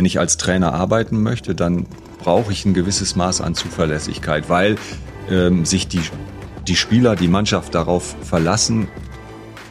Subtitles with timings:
[0.00, 1.84] wenn ich als Trainer arbeiten möchte, dann
[2.20, 4.76] brauche ich ein gewisses Maß an Zuverlässigkeit, weil
[5.28, 6.00] ähm, sich die,
[6.66, 8.88] die Spieler, die Mannschaft darauf verlassen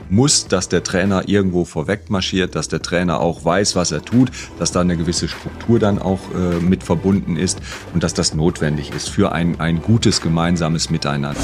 [0.07, 4.29] muss, dass der Trainer irgendwo vorweg marschiert, dass der Trainer auch weiß, was er tut,
[4.59, 7.57] dass da eine gewisse Struktur dann auch äh, mit verbunden ist
[7.95, 11.41] und dass das notwendig ist für ein, ein gutes gemeinsames Miteinander.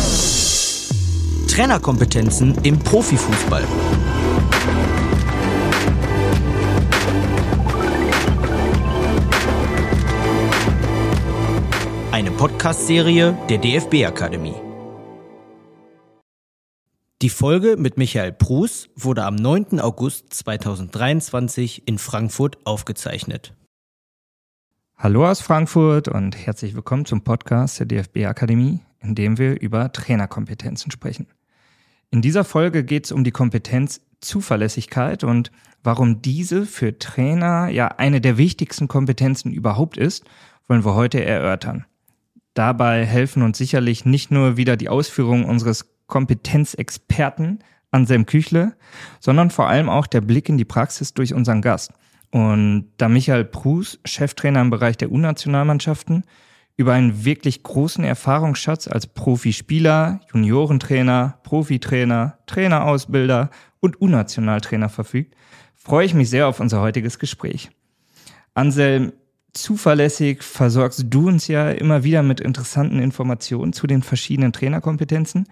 [1.47, 3.63] Trainerkompetenzen im Profifußball.
[12.37, 14.55] Podcast-Serie der DFB-Akademie.
[17.21, 19.79] Die Folge mit Michael Prus wurde am 9.
[19.79, 23.53] August 2023 in Frankfurt aufgezeichnet.
[24.97, 29.93] Hallo aus Frankfurt und herzlich willkommen zum Podcast der DFB Akademie, in dem wir über
[29.93, 31.27] Trainerkompetenzen sprechen.
[32.11, 35.51] In dieser Folge geht es um die Kompetenz Zuverlässigkeit und
[35.83, 40.25] warum diese für Trainer ja eine der wichtigsten Kompetenzen überhaupt ist,
[40.67, 41.85] wollen wir heute erörtern.
[42.55, 47.59] Dabei helfen uns sicherlich nicht nur wieder die Ausführungen unseres Kompetenzexperten
[47.91, 48.75] Anselm Küchle,
[49.19, 51.91] sondern vor allem auch der Blick in die Praxis durch unseren Gast.
[52.31, 56.23] Und da Michael Prus, Cheftrainer im Bereich der U-Nationalmannschaften,
[56.77, 65.35] über einen wirklich großen Erfahrungsschatz als Profispieler, Juniorentrainer, Profitrainer, Trainerausbilder und U-Nationaltrainer verfügt,
[65.75, 67.69] freue ich mich sehr auf unser heutiges Gespräch.
[68.53, 69.13] Anselm,
[69.57, 75.47] zuverlässig versorgst du uns ja immer wieder mit interessanten Informationen zu den verschiedenen Trainerkompetenzen.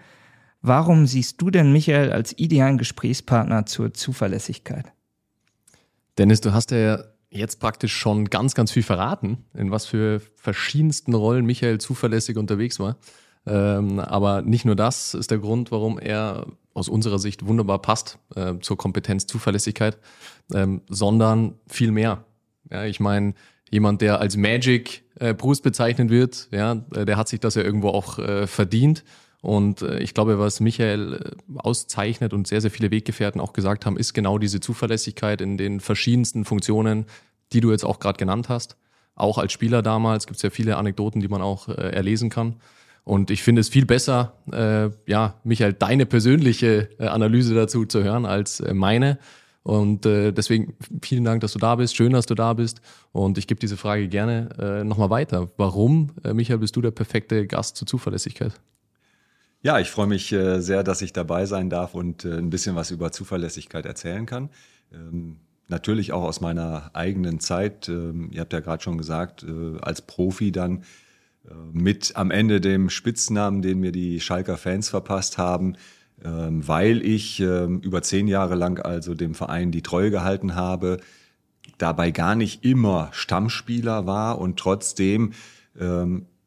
[0.62, 4.92] Warum siehst du denn Michael als idealen Gesprächspartner zur Zuverlässigkeit?
[6.16, 11.14] Dennis, du hast ja jetzt praktisch schon ganz, ganz viel verraten, in was für verschiedensten
[11.14, 12.96] Rollen Michael zuverlässig unterwegs war.
[13.46, 18.18] Ähm, aber nicht nur das ist der Grund, warum er aus unserer Sicht wunderbar passt
[18.34, 19.98] äh, zur Kompetenz Zuverlässigkeit,
[20.52, 22.24] ähm, sondern viel mehr.
[22.70, 23.34] Ja, ich meine,
[23.74, 27.62] jemand, der als Magic äh, Bruce bezeichnet wird, ja, äh, der hat sich das ja
[27.62, 29.02] irgendwo auch äh, verdient.
[29.42, 33.84] Und äh, ich glaube, was Michael äh, auszeichnet und sehr, sehr viele Weggefährten auch gesagt
[33.84, 37.06] haben, ist genau diese Zuverlässigkeit in den verschiedensten Funktionen,
[37.52, 38.76] die du jetzt auch gerade genannt hast.
[39.16, 42.56] Auch als Spieler damals gibt es ja viele Anekdoten, die man auch äh, erlesen kann.
[43.02, 48.04] Und ich finde es viel besser, äh, ja, Michael, deine persönliche äh, Analyse dazu zu
[48.04, 49.18] hören als äh, meine.
[49.64, 51.96] Und äh, deswegen vielen Dank, dass du da bist.
[51.96, 52.82] Schön, dass du da bist.
[53.12, 55.50] Und ich gebe diese Frage gerne äh, nochmal weiter.
[55.56, 58.52] Warum, äh, Michael, bist du der perfekte Gast zur Zuverlässigkeit?
[59.62, 62.76] Ja, ich freue mich äh, sehr, dass ich dabei sein darf und äh, ein bisschen
[62.76, 64.50] was über Zuverlässigkeit erzählen kann.
[64.92, 65.38] Ähm,
[65.68, 67.88] natürlich auch aus meiner eigenen Zeit.
[67.88, 70.84] Ähm, ihr habt ja gerade schon gesagt, äh, als Profi dann
[71.74, 75.76] mit am Ende dem Spitznamen, den mir die Schalker Fans verpasst haben,
[76.26, 80.96] weil ich über zehn Jahre lang also dem Verein die Treue gehalten habe,
[81.76, 85.32] dabei gar nicht immer Stammspieler war und trotzdem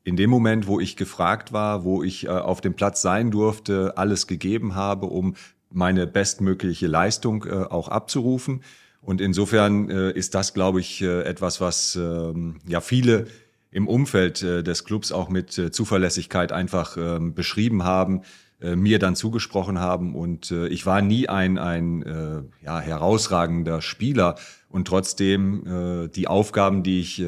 [0.08, 3.98] in dem Moment, wo ich gefragt war, wo ich äh, auf dem Platz sein durfte,
[3.98, 5.36] alles gegeben habe, um
[5.70, 8.64] meine bestmögliche Leistung äh, auch abzurufen.
[9.02, 13.28] Und insofern äh, ist das, glaube ich, etwas, was ähm, ja viele
[13.70, 18.22] im Umfeld des Clubs auch mit Zuverlässigkeit einfach ähm, beschrieben haben,
[18.60, 20.16] mir dann zugesprochen haben.
[20.16, 24.36] Und ich war nie ein, ein ja, herausragender Spieler
[24.70, 27.24] und trotzdem die Aufgaben, die ich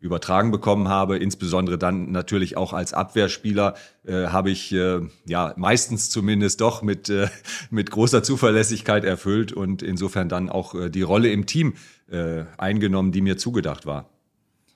[0.00, 3.74] übertragen bekommen habe, insbesondere dann natürlich auch als Abwehrspieler,
[4.06, 7.28] äh, habe ich äh, ja meistens zumindest doch mit, äh,
[7.70, 11.74] mit großer Zuverlässigkeit erfüllt und insofern dann auch äh, die Rolle im Team
[12.10, 14.08] äh, eingenommen, die mir zugedacht war.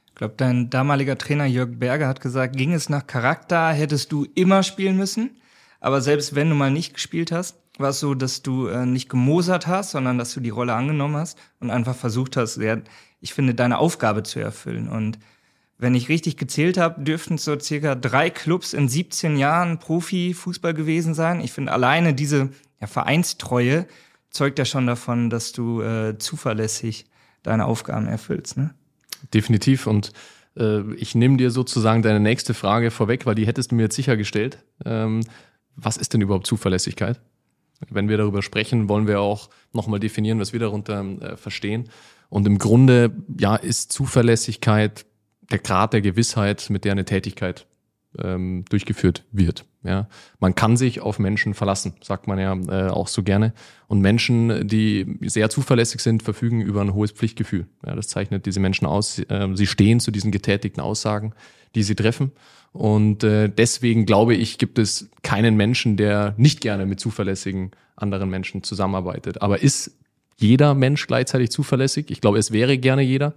[0.09, 4.27] Ich glaube, dein damaliger Trainer Jörg Berger hat gesagt, ging es nach Charakter, hättest du
[4.35, 5.31] immer spielen müssen.
[5.85, 9.11] Aber selbst wenn du mal nicht gespielt hast, war es so, dass du äh, nicht
[9.11, 12.79] gemosert hast, sondern dass du die Rolle angenommen hast und einfach versucht hast, ja,
[13.21, 14.89] ich finde, deine Aufgabe zu erfüllen.
[14.89, 15.19] Und
[15.77, 20.73] wenn ich richtig gezählt habe, dürften es so circa drei Clubs in 17 Jahren Profifußball
[20.73, 21.43] gewesen sein.
[21.43, 22.49] Ich finde, alleine diese
[22.81, 23.87] ja, Vereinstreue
[24.31, 27.05] zeugt ja schon davon, dass du äh, zuverlässig
[27.43, 28.57] deine Aufgaben erfüllst.
[28.57, 28.73] Ne?
[29.35, 29.87] Definitiv.
[29.87, 30.15] Und
[30.57, 33.97] äh, ich nehme dir sozusagen deine nächste Frage vorweg, weil die hättest du mir jetzt
[33.97, 34.65] sicher gestellt.
[34.87, 35.21] Ähm,
[35.77, 37.21] was ist denn überhaupt Zuverlässigkeit?
[37.91, 41.89] Wenn wir darüber sprechen, wollen wir auch nochmal definieren, was wir darunter äh, verstehen.
[42.29, 45.05] Und im Grunde, ja, ist Zuverlässigkeit
[45.51, 47.67] der Grad der Gewissheit, mit der eine Tätigkeit
[48.19, 49.65] ähm, durchgeführt wird.
[49.83, 50.09] Ja,
[50.41, 53.53] man kann sich auf Menschen verlassen, sagt man ja äh, auch so gerne.
[53.87, 57.67] Und Menschen, die sehr zuverlässig sind, verfügen über ein hohes Pflichtgefühl.
[57.85, 59.19] Ja, das zeichnet diese Menschen aus.
[59.19, 61.35] Äh, sie stehen zu diesen getätigten Aussagen,
[61.75, 62.33] die sie treffen.
[62.73, 68.31] Und äh, deswegen glaube ich, gibt es keinen Menschen, der nicht gerne mit zuverlässigen anderen
[68.31, 69.43] Menschen zusammenarbeitet.
[69.43, 69.93] Aber ist
[70.37, 72.11] jeder Mensch gleichzeitig zuverlässig.
[72.11, 73.35] Ich glaube, es wäre gerne jeder.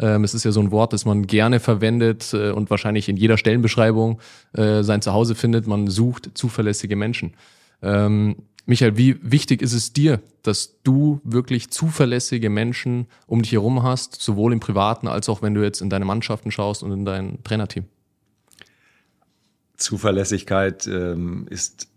[0.00, 3.16] Ähm, es ist ja so ein Wort, das man gerne verwendet äh, und wahrscheinlich in
[3.16, 4.20] jeder Stellenbeschreibung
[4.54, 5.66] äh, sein Zuhause findet.
[5.66, 7.34] Man sucht zuverlässige Menschen.
[7.82, 8.36] Ähm,
[8.66, 14.20] Michael, wie wichtig ist es dir, dass du wirklich zuverlässige Menschen um dich herum hast,
[14.20, 17.42] sowohl im Privaten als auch wenn du jetzt in deine Mannschaften schaust und in dein
[17.42, 17.84] Trainerteam?
[19.76, 21.88] Zuverlässigkeit ähm, ist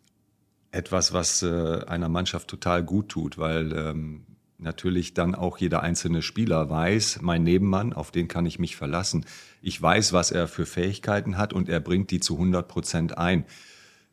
[0.71, 4.25] etwas, was äh, einer Mannschaft total gut tut, weil ähm,
[4.57, 9.25] natürlich dann auch jeder einzelne Spieler weiß, mein Nebenmann, auf den kann ich mich verlassen.
[9.61, 13.45] Ich weiß, was er für Fähigkeiten hat und er bringt die zu 100 Prozent ein.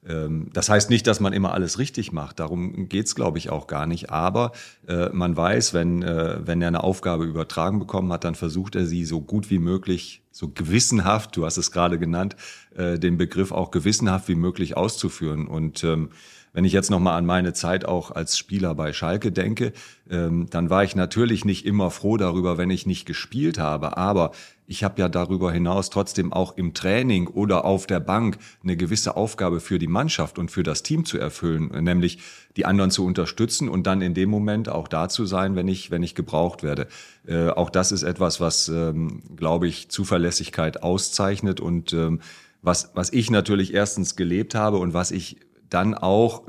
[0.06, 2.40] Ähm, das heißt nicht, dass man immer alles richtig macht.
[2.40, 4.10] Darum geht's, glaube ich, auch gar nicht.
[4.10, 4.52] Aber
[4.88, 8.86] äh, man weiß, wenn, äh, wenn er eine Aufgabe übertragen bekommen hat, dann versucht er
[8.86, 12.36] sie so gut wie möglich, so gewissenhaft, du hast es gerade genannt,
[12.74, 15.46] äh, den Begriff auch gewissenhaft wie möglich auszuführen.
[15.46, 16.10] Und ähm,
[16.52, 19.72] wenn ich jetzt nochmal an meine Zeit auch als Spieler bei Schalke denke,
[20.10, 23.96] ähm, dann war ich natürlich nicht immer froh darüber, wenn ich nicht gespielt habe.
[23.96, 24.32] Aber
[24.70, 29.16] ich habe ja darüber hinaus trotzdem auch im Training oder auf der Bank eine gewisse
[29.16, 32.20] Aufgabe für die Mannschaft und für das Team zu erfüllen, nämlich
[32.56, 35.90] die anderen zu unterstützen und dann in dem Moment auch da zu sein, wenn ich,
[35.90, 36.86] wenn ich gebraucht werde.
[37.26, 42.20] Äh, auch das ist etwas, was, ähm, glaube ich, Zuverlässigkeit auszeichnet und ähm,
[42.62, 45.38] was, was ich natürlich erstens gelebt habe und was ich
[45.68, 46.44] dann auch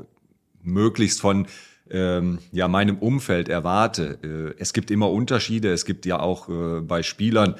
[0.62, 1.48] möglichst von
[1.90, 4.18] ähm, ja, meinem Umfeld erwarte.
[4.22, 5.72] Äh, es gibt immer Unterschiede.
[5.72, 7.56] Es gibt ja auch äh, bei Spielern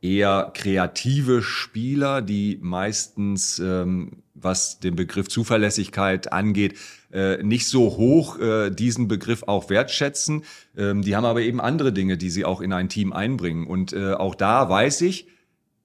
[0.00, 6.78] eher kreative Spieler, die meistens, ähm, was den Begriff Zuverlässigkeit angeht,
[7.12, 10.44] äh, nicht so hoch äh, diesen Begriff auch wertschätzen.
[10.76, 13.66] Ähm, die haben aber eben andere Dinge, die sie auch in ein Team einbringen.
[13.66, 15.26] Und äh, auch da weiß ich,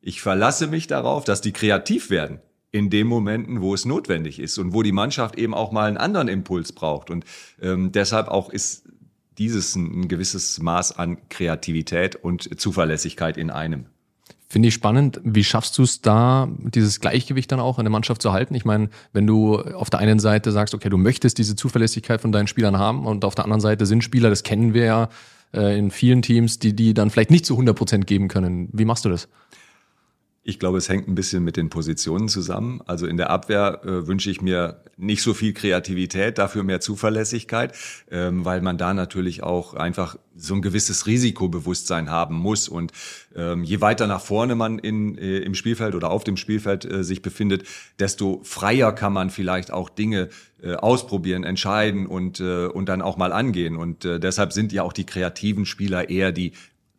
[0.01, 2.39] ich verlasse mich darauf, dass die kreativ werden
[2.71, 5.97] in den Momenten, wo es notwendig ist und wo die Mannschaft eben auch mal einen
[5.97, 7.09] anderen Impuls braucht.
[7.09, 7.23] Und
[7.61, 8.89] ähm, deshalb auch ist
[9.37, 13.85] dieses ein, ein gewisses Maß an Kreativität und Zuverlässigkeit in einem.
[14.53, 15.19] Finde ich spannend.
[15.23, 18.53] Wie schaffst du es da, dieses Gleichgewicht dann auch in der Mannschaft zu halten?
[18.53, 22.31] Ich meine, wenn du auf der einen Seite sagst, okay, du möchtest diese Zuverlässigkeit von
[22.31, 25.09] deinen Spielern haben und auf der anderen Seite sind Spieler, das kennen wir ja
[25.55, 28.69] äh, in vielen Teams, die die dann vielleicht nicht zu 100 Prozent geben können.
[28.73, 29.27] Wie machst du das?
[30.45, 32.81] Ich glaube, es hängt ein bisschen mit den Positionen zusammen.
[32.85, 37.73] Also in der Abwehr äh, wünsche ich mir nicht so viel Kreativität, dafür mehr Zuverlässigkeit,
[38.11, 42.67] ähm, weil man da natürlich auch einfach so ein gewisses Risikobewusstsein haben muss.
[42.67, 42.91] Und
[43.35, 47.05] ähm, je weiter nach vorne man in, äh, im Spielfeld oder auf dem Spielfeld äh,
[47.05, 47.63] sich befindet,
[47.99, 50.27] desto freier kann man vielleicht auch Dinge
[50.61, 53.77] äh, ausprobieren, entscheiden und, äh, und dann auch mal angehen.
[53.77, 56.51] Und äh, deshalb sind ja auch die kreativen Spieler eher die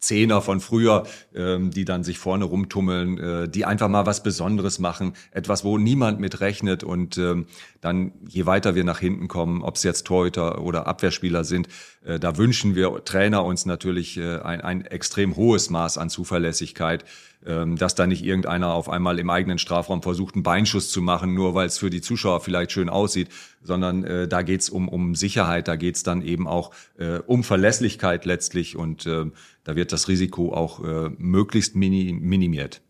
[0.06, 1.05] Zehner von früher,
[1.35, 5.79] ähm, die dann sich vorne rumtummeln, äh, die einfach mal was Besonderes machen, etwas, wo
[5.79, 6.85] niemand mit rechnet.
[6.85, 7.47] Und ähm,
[7.81, 11.69] dann, je weiter wir nach hinten kommen, ob es jetzt Torhüter oder Abwehrspieler sind,
[12.05, 17.05] äh, da wünschen wir Trainer uns natürlich äh, ein, ein extrem hohes Maß an Zuverlässigkeit,
[17.47, 21.35] ähm, dass da nicht irgendeiner auf einmal im eigenen Strafraum versucht, einen Beinschuss zu machen,
[21.35, 23.29] nur weil es für die Zuschauer vielleicht schön aussieht,
[23.62, 28.25] sondern äh, da geht's um, um Sicherheit, da geht's dann eben auch äh, um Verlässlichkeit
[28.25, 28.77] letztlich.
[28.77, 29.27] Und äh,
[29.64, 32.82] da wird das Risiko auch äh, möglichst mini minimiert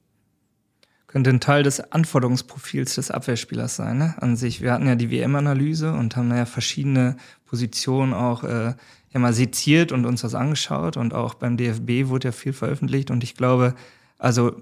[1.14, 4.14] könnte ein Teil des Anforderungsprofils des Abwehrspielers sein, ne?
[4.18, 4.62] an sich.
[4.62, 8.74] Wir hatten ja die WM-Analyse und haben ja verschiedene Positionen auch äh,
[9.12, 13.12] ja mal seziert und uns das angeschaut und auch beim DFB wurde ja viel veröffentlicht
[13.12, 13.76] und ich glaube,
[14.18, 14.56] also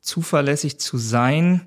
[0.00, 1.66] zuverlässig zu sein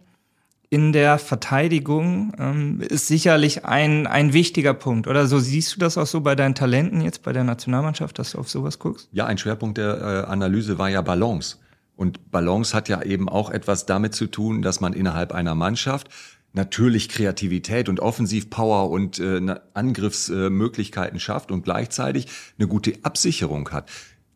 [0.71, 5.05] in der Verteidigung ähm, ist sicherlich ein, ein wichtiger Punkt.
[5.05, 8.31] Oder so siehst du das auch so bei deinen Talenten jetzt bei der Nationalmannschaft, dass
[8.31, 9.09] du auf sowas guckst?
[9.11, 11.57] Ja, ein Schwerpunkt der äh, Analyse war ja Balance.
[11.97, 16.07] Und Balance hat ja eben auch etwas damit zu tun, dass man innerhalb einer Mannschaft
[16.53, 19.41] natürlich Kreativität und Offensivpower und äh,
[19.73, 23.89] Angriffsmöglichkeiten schafft und gleichzeitig eine gute Absicherung hat.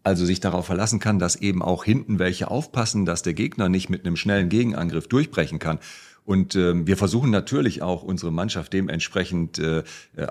[0.04, 3.90] Also sich darauf verlassen kann, dass eben auch hinten welche aufpassen, dass der Gegner nicht
[3.90, 5.80] mit einem schnellen Gegenangriff durchbrechen kann.
[6.26, 9.84] Und ähm, wir versuchen natürlich auch unsere Mannschaft dementsprechend äh,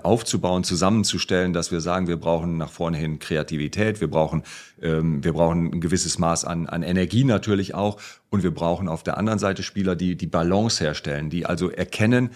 [0.03, 4.43] aufzubauen, zusammenzustellen, dass wir sagen, wir brauchen nach vorne hin Kreativität, wir brauchen,
[4.81, 7.97] ähm, wir brauchen ein gewisses Maß an, an Energie natürlich auch.
[8.29, 12.31] Und wir brauchen auf der anderen Seite Spieler, die die Balance herstellen, die also erkennen,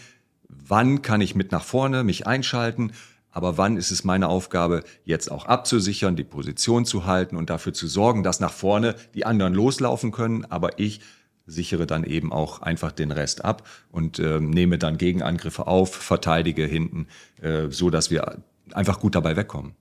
[0.47, 2.93] wann kann ich mit nach vorne mich einschalten,
[3.31, 7.73] aber wann ist es meine Aufgabe, jetzt auch abzusichern, die Position zu halten und dafür
[7.73, 11.01] zu sorgen, dass nach vorne die anderen loslaufen können, aber ich
[11.49, 16.65] sichere dann eben auch einfach den Rest ab und äh, nehme dann Gegenangriffe auf, verteidige
[16.65, 17.07] hinten,
[17.41, 18.37] äh, so dass wir
[18.73, 19.73] einfach gut dabei wegkommen.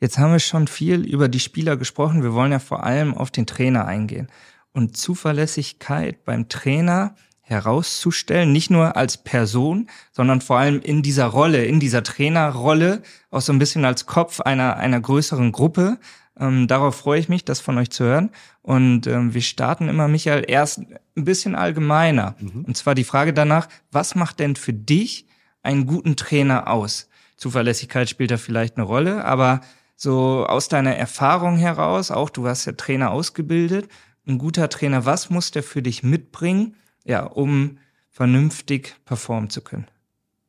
[0.00, 2.22] Jetzt haben wir schon viel über die Spieler gesprochen.
[2.22, 4.28] Wir wollen ja vor allem auf den Trainer eingehen.
[4.72, 7.14] Und Zuverlässigkeit beim Trainer
[7.50, 13.40] herauszustellen, nicht nur als Person, sondern vor allem in dieser Rolle, in dieser Trainerrolle, auch
[13.40, 15.98] so ein bisschen als Kopf einer, einer größeren Gruppe.
[16.40, 18.30] Ähm, darauf freue ich mich, das von euch zu hören.
[18.62, 22.34] Und ähm, wir starten immer, Michael, erst ein bisschen allgemeiner.
[22.40, 22.64] Mhm.
[22.64, 25.26] Und zwar die Frage danach, was macht denn für dich
[25.62, 27.08] einen guten Trainer aus?
[27.36, 29.60] Zuverlässigkeit spielt da vielleicht eine Rolle, aber
[29.96, 33.90] so aus deiner Erfahrung heraus, auch du hast ja Trainer ausgebildet,
[34.26, 37.78] ein guter Trainer, was muss der für dich mitbringen, ja, um
[38.10, 39.86] vernünftig performen zu können?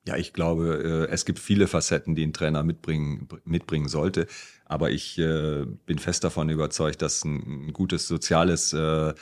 [0.07, 4.27] Ja, ich glaube, äh, es gibt viele Facetten, die ein Trainer mitbringen, mitbringen sollte.
[4.65, 9.13] Aber ich äh, bin fest davon überzeugt, dass ein gutes soziales äh,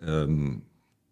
[0.00, 0.62] ähm,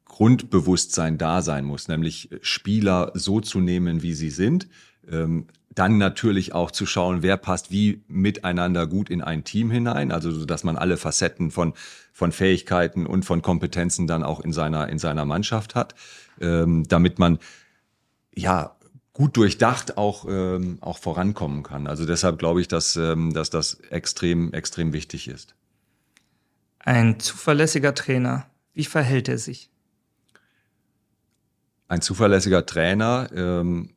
[0.05, 4.69] Grundbewusstsein da sein muss, nämlich Spieler so zu nehmen, wie sie sind.
[5.11, 10.11] Ähm, dann natürlich auch zu schauen, wer passt wie miteinander gut in ein Team hinein,
[10.11, 11.75] also dass man alle Facetten von
[12.13, 15.95] von Fähigkeiten und von Kompetenzen dann auch in seiner in seiner Mannschaft hat,
[16.41, 17.39] ähm, damit man
[18.35, 18.77] ja
[19.21, 21.87] gut durchdacht auch, ähm, auch vorankommen kann.
[21.87, 25.55] Also deshalb glaube ich, dass, ähm, dass das extrem, extrem wichtig ist.
[26.79, 29.69] Ein zuverlässiger Trainer, wie verhält er sich?
[31.87, 33.91] Ein zuverlässiger Trainer ähm,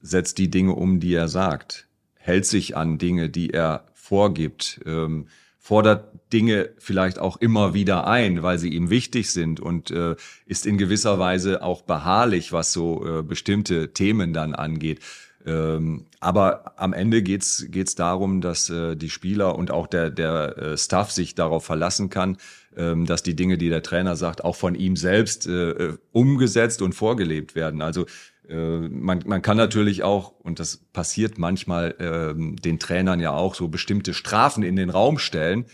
[0.00, 5.26] setzt die Dinge um, die er sagt, hält sich an Dinge, die er vorgibt, ähm,
[5.58, 10.66] fordert Dinge vielleicht auch immer wieder ein, weil sie ihm wichtig sind und äh, ist
[10.66, 15.00] in gewisser Weise auch beharrlich, was so äh, bestimmte Themen dann angeht.
[15.46, 20.58] Ähm, aber am Ende geht's geht's darum, dass äh, die Spieler und auch der, der
[20.58, 22.36] äh, Staff sich darauf verlassen kann,
[22.76, 26.82] ähm, dass die Dinge, die der Trainer sagt, auch von ihm selbst äh, äh umgesetzt
[26.82, 27.82] und vorgelebt werden.
[27.82, 28.06] Also
[28.54, 33.68] man, man kann natürlich auch, und das passiert manchmal ähm, den Trainern ja auch, so
[33.68, 35.66] bestimmte Strafen in den Raum stellen,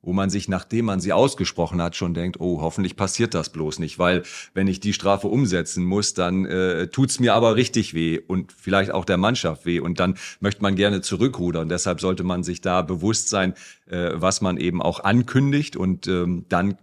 [0.00, 3.78] wo man sich, nachdem man sie ausgesprochen hat, schon denkt, oh, hoffentlich passiert das bloß
[3.78, 4.22] nicht, weil
[4.54, 8.92] wenn ich die Strafe umsetzen muss, dann äh, tut's mir aber richtig weh und vielleicht
[8.92, 11.68] auch der Mannschaft weh und dann möchte man gerne zurückrudern.
[11.68, 13.54] Deshalb sollte man sich da bewusst sein,
[13.86, 16.78] äh, was man eben auch ankündigt und ähm, dann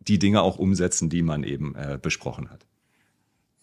[0.00, 2.65] die Dinge auch umsetzen, die man eben äh, besprochen hat.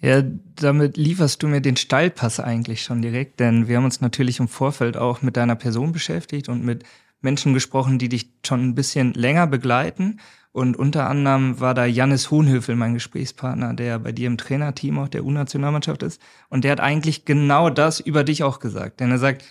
[0.04, 0.22] Ja,
[0.58, 4.50] damit lieferst du mir den Steilpass eigentlich schon direkt, denn wir haben uns natürlich im
[4.50, 6.84] Vorfeld auch mit deiner Person beschäftigt und mit
[7.22, 10.20] Menschen gesprochen, die dich schon ein bisschen länger begleiten.
[10.52, 15.08] Und unter anderem war da Jannis Hohenhöfel, mein Gesprächspartner, der bei dir im Trainerteam auch
[15.08, 16.22] der U-Nationalmannschaft ist.
[16.50, 19.00] Und der hat eigentlich genau das über dich auch gesagt.
[19.00, 19.46] Denn er sagt,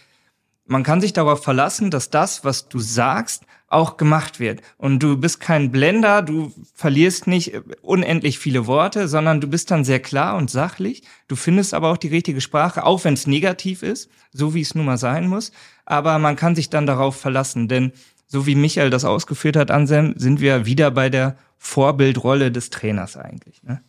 [0.67, 4.61] man kann sich darauf verlassen, dass das, was du sagst, auch gemacht wird.
[4.77, 9.85] Und du bist kein Blender, du verlierst nicht unendlich viele Worte, sondern du bist dann
[9.85, 11.03] sehr klar und sachlich.
[11.29, 14.75] Du findest aber auch die richtige Sprache, auch wenn es negativ ist, so wie es
[14.75, 15.53] nun mal sein muss.
[15.85, 17.93] Aber man kann sich dann darauf verlassen, denn
[18.27, 23.17] so wie Michael das ausgeführt hat, Anselm, sind wir wieder bei der Vorbildrolle des Trainers
[23.17, 23.63] eigentlich.
[23.63, 23.83] Ne?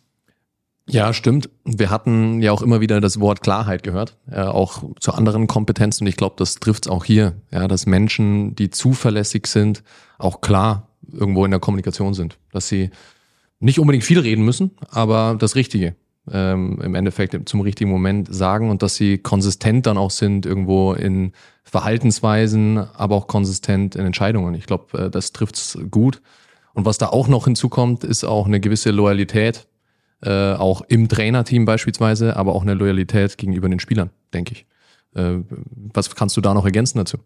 [0.86, 1.48] Ja, stimmt.
[1.64, 6.04] Wir hatten ja auch immer wieder das Wort Klarheit gehört, äh, auch zu anderen Kompetenzen.
[6.04, 9.82] Und ich glaube, das trifft es auch hier, ja, dass Menschen, die zuverlässig sind,
[10.18, 12.90] auch klar irgendwo in der Kommunikation sind, dass sie
[13.60, 15.96] nicht unbedingt viel reden müssen, aber das Richtige
[16.30, 20.92] ähm, im Endeffekt zum richtigen Moment sagen und dass sie konsistent dann auch sind irgendwo
[20.92, 21.32] in
[21.64, 24.54] Verhaltensweisen, aber auch konsistent in Entscheidungen.
[24.54, 26.20] Ich glaube, äh, das trifft's gut.
[26.74, 29.66] Und was da auch noch hinzukommt, ist auch eine gewisse Loyalität
[30.24, 34.66] äh, auch im Trainerteam beispielsweise, aber auch eine Loyalität gegenüber den Spielern, denke ich.
[35.14, 35.40] Äh,
[35.92, 37.18] was kannst du da noch ergänzen dazu?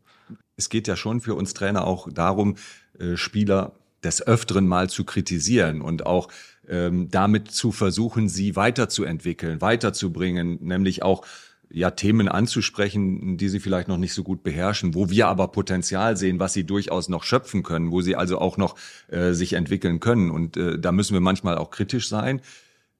[0.56, 2.56] Es geht ja schon für uns Trainer auch darum,
[2.98, 6.28] äh, Spieler des Öfteren mal zu kritisieren und auch
[6.68, 11.24] ähm, damit zu versuchen, sie weiterzuentwickeln, weiterzubringen, nämlich auch
[11.70, 16.16] ja, Themen anzusprechen, die sie vielleicht noch nicht so gut beherrschen, wo wir aber Potenzial
[16.16, 18.76] sehen, was sie durchaus noch schöpfen können, wo sie also auch noch
[19.08, 20.30] äh, sich entwickeln können.
[20.30, 22.40] Und äh, da müssen wir manchmal auch kritisch sein.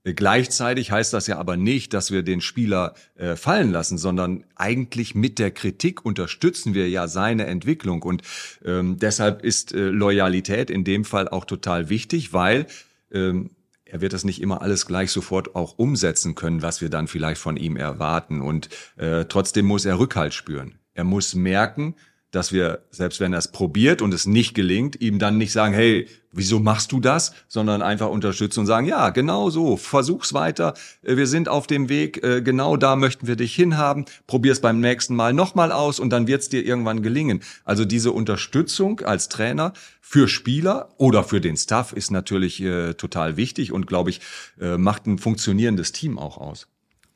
[0.05, 5.15] Gleichzeitig heißt das ja aber nicht, dass wir den Spieler äh, fallen lassen, sondern eigentlich
[5.15, 8.03] mit der Kritik unterstützen wir ja seine Entwicklung.
[8.03, 8.23] Und
[8.65, 12.67] ähm, deshalb ist äh, Loyalität in dem Fall auch total wichtig, weil
[13.13, 13.51] ähm,
[13.85, 17.41] er wird das nicht immer alles gleich sofort auch umsetzen können, was wir dann vielleicht
[17.41, 18.41] von ihm erwarten.
[18.41, 20.79] Und äh, trotzdem muss er Rückhalt spüren.
[20.95, 21.95] Er muss merken,
[22.31, 25.73] dass wir, selbst wenn er es probiert und es nicht gelingt, ihm dann nicht sagen,
[25.75, 30.75] hey, wieso machst du das, sondern einfach unterstützen und sagen, ja, genau so, versuch's weiter,
[31.03, 34.81] äh, wir sind auf dem Weg, äh, genau da möchten wir dich hinhaben, probier's beim
[34.81, 37.41] nächsten Mal nochmal aus und dann wird's dir irgendwann gelingen.
[37.65, 43.37] Also diese Unterstützung als Trainer für Spieler oder für den Staff ist natürlich äh, total
[43.37, 44.21] wichtig und, glaube ich,
[44.61, 46.69] äh, macht ein funktionierendes Team auch aus.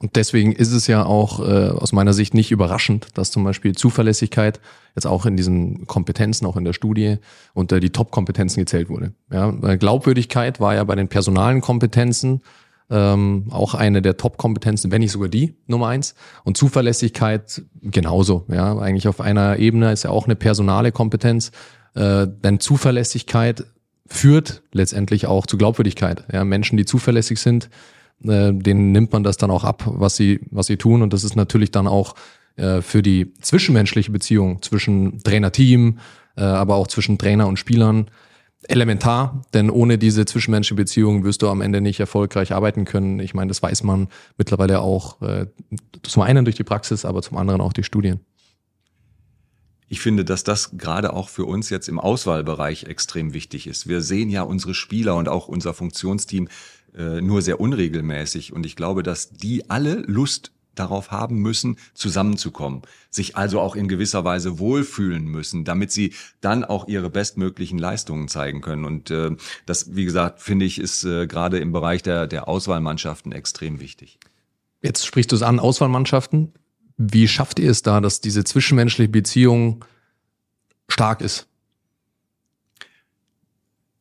[0.03, 3.73] Und deswegen ist es ja auch äh, aus meiner Sicht nicht überraschend, dass zum Beispiel
[3.73, 4.61] Zuverlässigkeit
[4.97, 7.19] jetzt auch in diesen Kompetenzen, auch in der Studie,
[7.55, 9.13] unter die Top-Kompetenzen gezählt wurde.
[9.31, 12.43] Ja, Glaubwürdigkeit war ja bei den personalen Kompetenzen
[12.91, 16.17] ähm, auch eine der Top-Kompetenzen, wenn nicht sogar die Nummer eins.
[16.43, 18.45] Und Zuverlässigkeit genauso.
[18.49, 21.53] Ja, eigentlich auf einer Ebene ist ja auch eine personale Kompetenz.
[21.95, 23.65] Äh, denn Zuverlässigkeit
[24.07, 26.25] führt letztendlich auch zu Glaubwürdigkeit.
[26.33, 27.71] Ja, Menschen, die zuverlässig sind,
[28.25, 31.03] äh, denen nimmt man das dann auch ab, was sie, was sie tun.
[31.03, 32.15] Und das ist natürlich dann auch
[32.57, 35.99] äh, für die zwischenmenschliche Beziehung zwischen Trainer-Team,
[36.37, 38.11] äh, aber auch zwischen Trainer und Spielern
[38.69, 43.19] elementar, denn ohne diese zwischenmenschliche Beziehung wirst du am Ende nicht erfolgreich arbeiten können.
[43.19, 44.07] Ich meine, das weiß man
[44.39, 45.17] mittlerweile auch
[46.05, 48.21] zum einen durch die Praxis, aber zum anderen auch die Studien.
[49.93, 53.89] Ich finde, dass das gerade auch für uns jetzt im Auswahlbereich extrem wichtig ist.
[53.89, 56.49] Wir sehen ja unsere Spieler und auch unser Funktionsteam
[56.97, 58.53] äh, nur sehr unregelmäßig.
[58.53, 63.89] Und ich glaube, dass die alle Lust darauf haben müssen, zusammenzukommen, sich also auch in
[63.89, 68.85] gewisser Weise wohlfühlen müssen, damit sie dann auch ihre bestmöglichen Leistungen zeigen können.
[68.85, 69.31] Und äh,
[69.67, 74.19] das, wie gesagt, finde ich, ist äh, gerade im Bereich der, der Auswahlmannschaften extrem wichtig.
[74.81, 76.53] Jetzt sprichst du es an, Auswahlmannschaften.
[76.97, 79.85] Wie schafft ihr es da, dass diese zwischenmenschliche Beziehung
[80.89, 81.49] stark ist?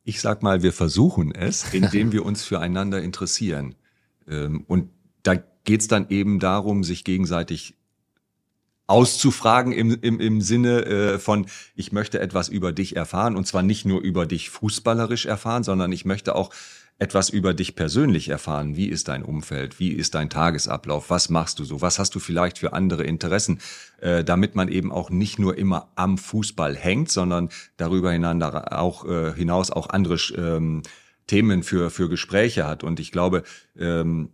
[0.04, 3.74] Ich sag mal, wir versuchen es, indem wir uns füreinander interessieren.
[4.28, 4.90] Ähm, und
[5.22, 7.76] da geht es dann eben darum, sich gegenseitig
[8.88, 13.62] auszufragen im, im, im Sinne äh, von, ich möchte etwas über dich erfahren und zwar
[13.62, 16.50] nicht nur über dich fußballerisch erfahren, sondern ich möchte auch
[16.98, 18.76] etwas über dich persönlich erfahren.
[18.76, 19.80] Wie ist dein Umfeld?
[19.80, 21.10] Wie ist dein Tagesablauf?
[21.10, 21.80] Was machst du so?
[21.80, 23.60] Was hast du vielleicht für andere Interessen?
[24.00, 28.12] Äh, damit man eben auch nicht nur immer am Fußball hängt, sondern darüber
[28.70, 30.82] auch, äh, hinaus auch andere ähm,
[31.26, 32.84] Themen für, für Gespräche hat.
[32.84, 33.42] Und ich glaube,
[33.76, 34.30] ähm,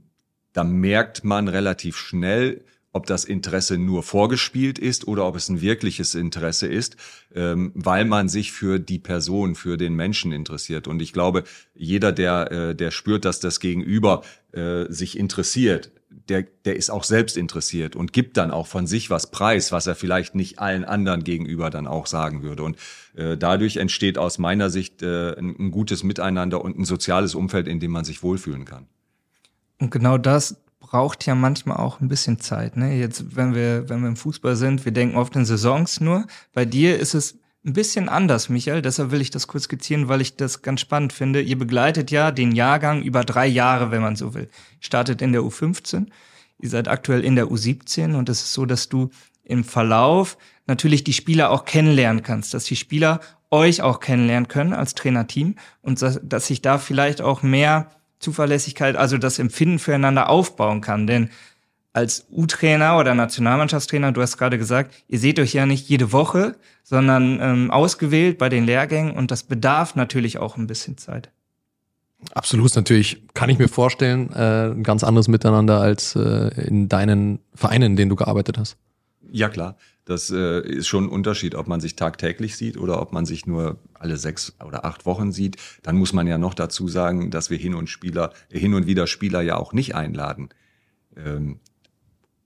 [0.52, 2.64] da merkt man relativ schnell,
[2.98, 6.96] ob das Interesse nur vorgespielt ist oder ob es ein wirkliches Interesse ist,
[7.32, 10.88] ähm, weil man sich für die Person, für den Menschen interessiert.
[10.88, 11.44] Und ich glaube,
[11.76, 15.92] jeder, der, äh, der spürt, dass das Gegenüber äh, sich interessiert,
[16.28, 19.86] der, der ist auch selbst interessiert und gibt dann auch von sich was preis, was
[19.86, 22.64] er vielleicht nicht allen anderen gegenüber dann auch sagen würde.
[22.64, 22.78] Und
[23.14, 27.68] äh, dadurch entsteht aus meiner Sicht äh, ein, ein gutes Miteinander und ein soziales Umfeld,
[27.68, 28.88] in dem man sich wohlfühlen kann.
[29.78, 30.56] Und genau das
[30.88, 32.79] braucht ja manchmal auch ein bisschen Zeit.
[32.79, 32.98] Ne?
[32.98, 36.27] Jetzt, wenn wir, wenn wir im Fußball sind, wir denken oft in Saisons nur.
[36.55, 38.81] Bei dir ist es ein bisschen anders, Michael.
[38.81, 41.42] Deshalb will ich das kurz skizzieren, weil ich das ganz spannend finde.
[41.42, 44.48] Ihr begleitet ja den Jahrgang über drei Jahre, wenn man so will.
[44.81, 46.07] Startet in der U15.
[46.59, 49.11] Ihr seid aktuell in der U17 und es ist so, dass du
[49.44, 53.20] im Verlauf natürlich die Spieler auch kennenlernen kannst, dass die Spieler
[53.51, 58.96] euch auch kennenlernen können als Trainerteam und dass, dass sich da vielleicht auch mehr Zuverlässigkeit,
[58.96, 61.07] also das Empfinden füreinander aufbauen kann.
[61.07, 61.31] Denn
[61.92, 66.57] als U-Trainer oder Nationalmannschaftstrainer, du hast gerade gesagt, ihr seht euch ja nicht jede Woche,
[66.85, 71.31] sondern ähm, ausgewählt bei den Lehrgängen und das bedarf natürlich auch ein bisschen Zeit.
[72.35, 77.38] Absolut, natürlich kann ich mir vorstellen, äh, ein ganz anderes Miteinander als äh, in deinen
[77.54, 78.76] Vereinen, in denen du gearbeitet hast.
[79.31, 79.76] Ja, klar.
[80.09, 83.47] Das äh, ist schon ein Unterschied, ob man sich tagtäglich sieht oder ob man sich
[83.47, 85.59] nur alle sechs oder acht Wochen sieht.
[85.83, 89.07] Dann muss man ja noch dazu sagen, dass wir hin und Spieler, hin und wieder
[89.07, 90.49] Spieler ja auch nicht einladen.
[91.14, 91.61] Ähm,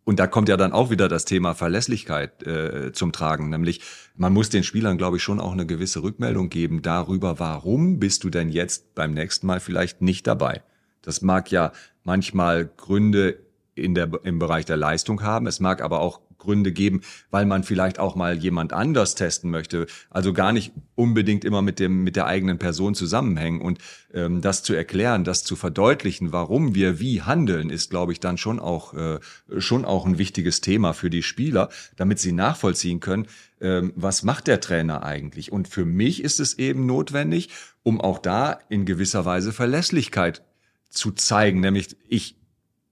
[0.02, 3.48] und da kommt ja dann auch wieder das Thema Verlässlichkeit äh, zum Tragen.
[3.48, 3.80] Nämlich,
[4.16, 8.24] man muss den Spielern, glaube ich, schon auch eine gewisse Rückmeldung geben darüber, warum bist
[8.24, 10.62] du denn jetzt beim nächsten Mal vielleicht nicht dabei.
[11.00, 11.70] Das mag ja
[12.02, 13.38] manchmal Gründe
[13.76, 15.46] in der, im Bereich der Leistung haben.
[15.46, 17.00] Es mag aber auch Gründe geben,
[17.30, 19.86] weil man vielleicht auch mal jemand anders testen möchte.
[20.10, 23.78] Also gar nicht unbedingt immer mit dem mit der eigenen Person zusammenhängen und
[24.12, 28.36] ähm, das zu erklären, das zu verdeutlichen, warum wir wie handeln, ist, glaube ich, dann
[28.36, 29.20] schon auch äh,
[29.58, 33.26] schon auch ein wichtiges Thema für die Spieler, damit sie nachvollziehen können,
[33.60, 35.52] ähm, was macht der Trainer eigentlich.
[35.52, 37.50] Und für mich ist es eben notwendig,
[37.82, 40.42] um auch da in gewisser Weise Verlässlichkeit
[40.90, 42.36] zu zeigen, nämlich ich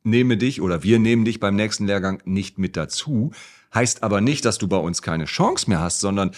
[0.02, 3.32] nehme dich oder wir nehmen dich beim nächsten Lehrgang nicht mit dazu,
[3.74, 6.32] heißt aber nicht, dass du bei uns keine Chance mehr hast, sondern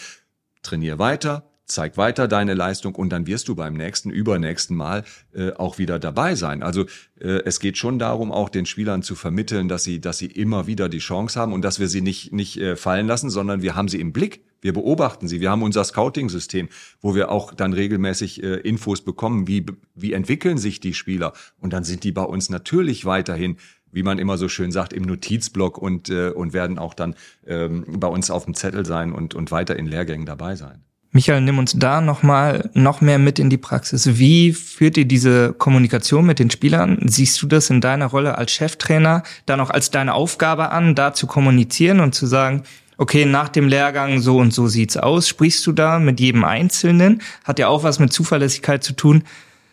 [0.63, 5.53] trainier weiter, zeig weiter deine Leistung und dann wirst du beim nächsten, übernächsten Mal äh,
[5.53, 6.63] auch wieder dabei sein.
[6.63, 6.83] Also
[7.21, 10.67] äh, es geht schon darum, auch den Spielern zu vermitteln, dass sie, dass sie immer
[10.67, 13.75] wieder die Chance haben und dass wir sie nicht, nicht äh, fallen lassen, sondern wir
[13.75, 14.45] haben sie im Blick.
[14.63, 15.41] Wir beobachten sie.
[15.41, 16.69] Wir haben unser Scouting-System,
[17.03, 21.35] wo wir auch dann regelmäßig äh, Infos bekommen, wie, wie entwickeln sich die Spieler.
[21.61, 23.59] Und dann sind die bei uns natürlich weiterhin
[23.95, 27.15] wie man immer so schön sagt, im Notizblock und, äh, und werden auch dann
[27.47, 30.83] ähm, bei uns auf dem Zettel sein und, und weiter in Lehrgängen dabei sein.
[31.15, 34.19] Michael, nimm uns da nochmal noch mehr mit in die Praxis.
[34.19, 36.99] Wie führt ihr diese Kommunikation mit den Spielern?
[37.05, 41.13] Siehst du das in deiner Rolle als Cheftrainer dann auch als deine Aufgabe an, da
[41.13, 42.63] zu kommunizieren und zu sagen,
[42.97, 45.29] okay, nach dem Lehrgang so und so sieht's aus.
[45.29, 47.23] Sprichst du da mit jedem Einzelnen?
[47.45, 49.25] Hat ja auch was mit Zuverlässigkeit zu tun,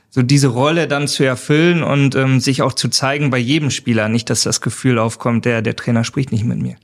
[0.09, 4.09] so diese Rolle dann zu erfüllen und ähm, sich auch zu zeigen bei jedem Spieler.
[4.09, 6.75] Nicht, dass das Gefühl aufkommt, der, der Trainer spricht nicht mit mir.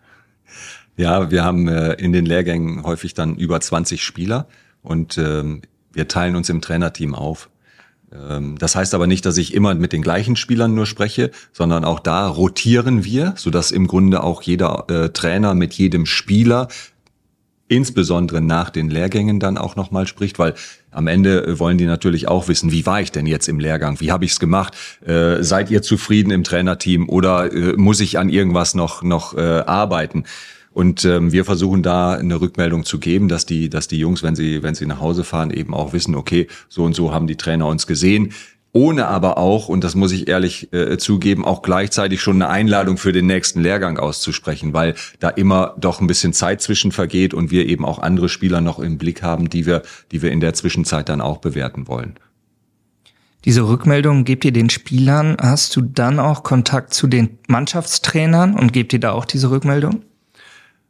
[0.98, 4.48] Ja, wir haben äh, in den Lehrgängen häufig dann über 20 Spieler
[4.82, 7.50] und ähm, wir teilen uns im Trainerteam auf.
[8.14, 11.86] Ähm, das heißt aber nicht, dass ich immer mit den gleichen Spielern nur spreche, sondern
[11.86, 16.68] auch da rotieren wir, sodass im Grunde auch jeder äh, Trainer mit jedem Spieler
[17.68, 20.54] insbesondere nach den Lehrgängen dann auch nochmal spricht, weil
[20.92, 24.00] am Ende äh, wollen die natürlich auch wissen, wie war ich denn jetzt im Lehrgang,
[24.00, 28.20] wie habe ich es gemacht, äh, seid ihr zufrieden im Trainerteam oder äh, muss ich
[28.20, 30.26] an irgendwas noch, noch äh, arbeiten?
[30.76, 34.36] Und ähm, wir versuchen da eine Rückmeldung zu geben, dass die, dass die Jungs, wenn
[34.36, 37.38] sie, wenn sie nach Hause fahren, eben auch wissen, okay, so und so haben die
[37.38, 38.34] Trainer uns gesehen
[38.74, 42.98] ohne aber auch, und das muss ich ehrlich äh, zugeben, auch gleichzeitig schon eine Einladung
[42.98, 47.52] für den nächsten Lehrgang auszusprechen, weil da immer doch ein bisschen Zeit zwischen vergeht und
[47.52, 50.54] wir eben auch andere Spieler noch im Blick haben, die wir, die wir in der
[50.56, 52.16] Zwischenzeit dann auch bewerten wollen.
[53.46, 55.38] Diese Rückmeldung gebt ihr den Spielern.
[55.40, 60.02] Hast du dann auch Kontakt zu den Mannschaftstrainern und gebt ihr da auch diese Rückmeldung?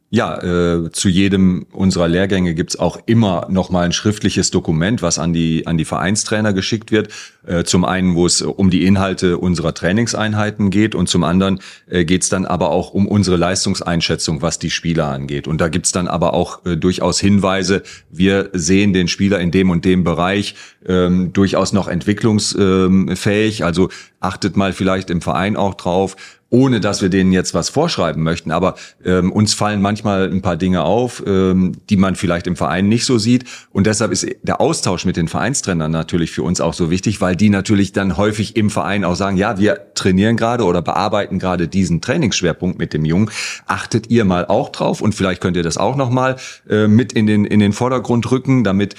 [0.08, 5.18] Ja, äh, zu jedem unserer Lehrgänge gibt's auch immer noch mal ein schriftliches Dokument, was
[5.18, 7.08] an die an die Vereinstrainer geschickt wird.
[7.44, 12.04] Äh, zum einen, wo es um die Inhalte unserer Trainingseinheiten geht und zum anderen äh,
[12.04, 15.48] geht's dann aber auch um unsere Leistungseinschätzung, was die Spieler angeht.
[15.48, 17.82] Und da gibt's dann aber auch äh, durchaus Hinweise.
[18.08, 20.54] Wir sehen den Spieler in dem und dem Bereich
[20.86, 23.64] ähm, durchaus noch entwicklungsfähig.
[23.64, 23.88] Also
[24.20, 26.16] achtet mal vielleicht im Verein auch drauf
[26.50, 28.50] ohne dass wir denen jetzt was vorschreiben möchten.
[28.50, 32.88] Aber ähm, uns fallen manchmal ein paar Dinge auf, ähm, die man vielleicht im Verein
[32.88, 33.44] nicht so sieht.
[33.72, 37.34] Und deshalb ist der Austausch mit den Vereinstrainern natürlich für uns auch so wichtig, weil
[37.34, 41.68] die natürlich dann häufig im Verein auch sagen, ja, wir trainieren gerade oder bearbeiten gerade
[41.68, 43.30] diesen Trainingsschwerpunkt mit dem Jungen.
[43.66, 46.36] Achtet ihr mal auch drauf und vielleicht könnt ihr das auch noch mal
[46.68, 48.94] äh, mit in den in den Vordergrund rücken, damit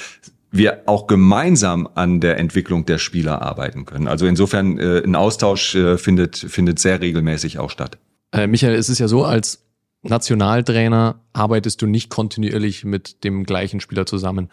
[0.52, 4.08] wir auch gemeinsam an der Entwicklung der Spieler arbeiten können.
[4.08, 7.98] Also insofern äh, ein Austausch äh, findet, findet sehr regelmäßig auch statt.
[8.32, 9.64] Äh, Michael, es ist ja so, als
[10.04, 14.50] Nationaltrainer arbeitest du nicht kontinuierlich mit dem gleichen Spieler zusammen.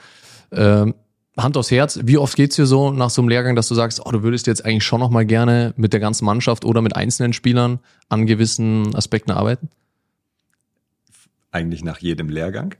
[0.52, 0.94] Ähm,
[1.36, 4.00] Hand aufs Herz, wie oft geht's dir so nach so einem Lehrgang, dass du sagst,
[4.04, 6.94] oh, du würdest jetzt eigentlich schon noch mal gerne mit der ganzen Mannschaft oder mit
[6.94, 9.68] einzelnen Spielern an gewissen Aspekten arbeiten?
[11.50, 12.76] Eigentlich nach jedem Lehrgang.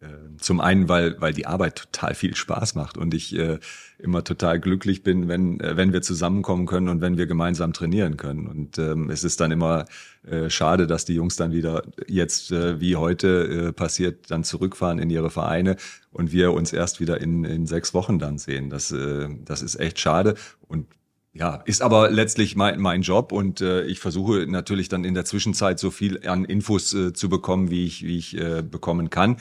[0.00, 3.58] Ähm, zum einen, weil, weil die Arbeit total viel Spaß macht und ich äh,
[3.98, 8.16] immer total glücklich bin, wenn, äh, wenn wir zusammenkommen können und wenn wir gemeinsam trainieren
[8.16, 8.46] können.
[8.46, 9.86] Und ähm, es ist dann immer
[10.24, 15.00] äh, schade, dass die Jungs dann wieder jetzt, äh, wie heute äh, passiert, dann zurückfahren
[15.00, 15.76] in ihre Vereine
[16.12, 18.70] und wir uns erst wieder in, in sechs Wochen dann sehen.
[18.70, 20.34] Das, äh, das ist echt schade.
[20.68, 20.86] Und
[21.32, 25.24] ja, ist aber letztlich mein, mein Job und äh, ich versuche natürlich dann in der
[25.24, 29.38] Zwischenzeit so viel an Infos äh, zu bekommen, wie ich, wie ich äh, bekommen kann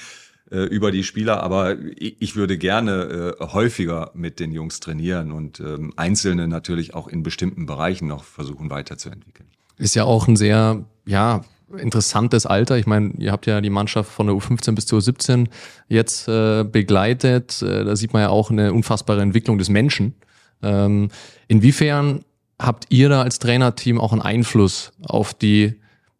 [0.51, 5.59] äh, über die Spieler, aber ich würde gerne äh, häufiger mit den Jungs trainieren und
[5.59, 9.49] ähm, Einzelne natürlich auch in bestimmten Bereichen noch versuchen weiterzuentwickeln.
[9.77, 11.41] Ist ja auch ein sehr, ja,
[11.77, 12.77] interessantes Alter.
[12.77, 15.47] Ich meine, ihr habt ja die Mannschaft von der U15 bis zur U17
[15.89, 17.61] jetzt äh, begleitet.
[17.61, 20.15] Äh, da sieht man ja auch eine unfassbare Entwicklung des Menschen.
[20.63, 21.09] Ähm,
[21.47, 22.23] inwiefern
[22.59, 25.75] habt ihr da als Trainerteam auch einen Einfluss auf die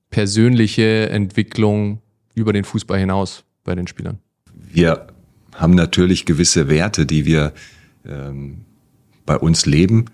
[0.10, 2.02] persönliche Entwicklung
[2.36, 3.44] über den Fußball hinaus?
[3.68, 4.18] Bei den Spielern?
[4.54, 5.08] Wir
[5.54, 7.54] haben natürlich gewisse Werte, die wir
[8.06, 8.66] ähm,
[9.26, 10.06] bei uns leben,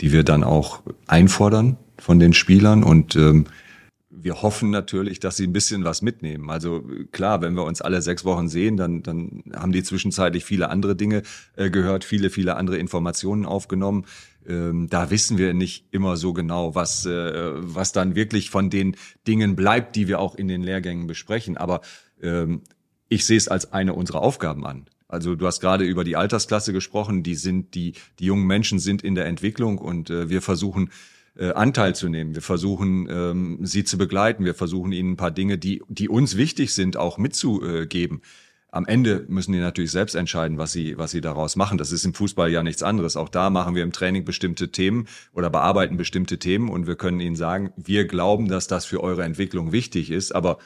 [0.00, 3.46] die wir dann auch einfordern von den Spielern und ähm,
[4.26, 6.50] wir hoffen natürlich, dass sie ein bisschen was mitnehmen.
[6.50, 6.82] Also
[7.12, 10.96] klar, wenn wir uns alle sechs Wochen sehen, dann, dann haben die zwischenzeitlich viele andere
[10.96, 11.22] Dinge
[11.54, 14.04] äh, gehört, viele, viele andere Informationen aufgenommen.
[14.48, 18.96] Ähm, da wissen wir nicht immer so genau, was, äh, was dann wirklich von den
[19.28, 21.56] Dingen bleibt, die wir auch in den Lehrgängen besprechen.
[21.56, 21.82] Aber
[22.20, 22.62] ähm,
[23.08, 24.86] ich sehe es als eine unserer Aufgaben an.
[25.08, 29.02] Also du hast gerade über die Altersklasse gesprochen, die sind die die jungen Menschen sind
[29.02, 30.90] in der Entwicklung und äh, wir versuchen
[31.36, 32.34] äh, Anteil zu nehmen.
[32.34, 34.44] Wir versuchen ähm, sie zu begleiten.
[34.44, 38.22] Wir versuchen ihnen ein paar Dinge, die die uns wichtig sind, auch mitzugeben.
[38.72, 41.78] Am Ende müssen die natürlich selbst entscheiden, was sie was sie daraus machen.
[41.78, 43.16] Das ist im Fußball ja nichts anderes.
[43.16, 47.20] Auch da machen wir im Training bestimmte Themen oder bearbeiten bestimmte Themen und wir können
[47.20, 50.58] ihnen sagen, wir glauben, dass das für eure Entwicklung wichtig ist, aber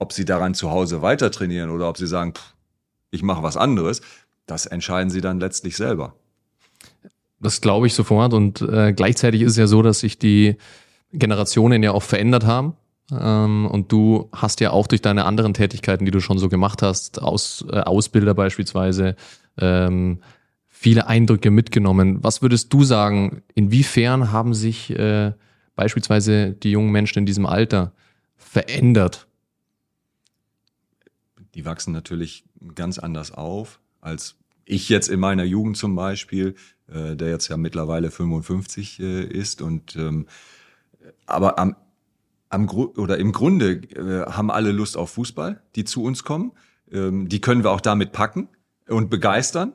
[0.00, 2.54] ob sie daran zu Hause weiter trainieren oder ob sie sagen, pff,
[3.12, 4.00] ich mache was anderes,
[4.46, 6.14] das entscheiden sie dann letztlich selber.
[7.38, 8.34] Das glaube ich sofort.
[8.34, 10.56] Und äh, gleichzeitig ist es ja so, dass sich die
[11.12, 12.74] Generationen ja auch verändert haben.
[13.12, 16.82] Ähm, und du hast ja auch durch deine anderen Tätigkeiten, die du schon so gemacht
[16.82, 19.16] hast, aus, äh, Ausbilder beispielsweise,
[19.58, 20.20] ähm,
[20.68, 22.18] viele Eindrücke mitgenommen.
[22.22, 25.32] Was würdest du sagen, inwiefern haben sich äh,
[25.76, 27.92] beispielsweise die jungen Menschen in diesem Alter
[28.36, 29.26] verändert?
[31.54, 36.54] Die wachsen natürlich ganz anders auf als ich jetzt in meiner Jugend zum Beispiel,
[36.88, 40.26] äh, der jetzt ja mittlerweile 55 äh, ist und ähm,
[41.26, 41.76] aber am,
[42.48, 46.52] am Gru oder im Grunde äh, haben alle Lust auf Fußball, die zu uns kommen.
[46.92, 48.48] Ähm, die können wir auch damit packen.
[48.88, 49.72] und begeistern,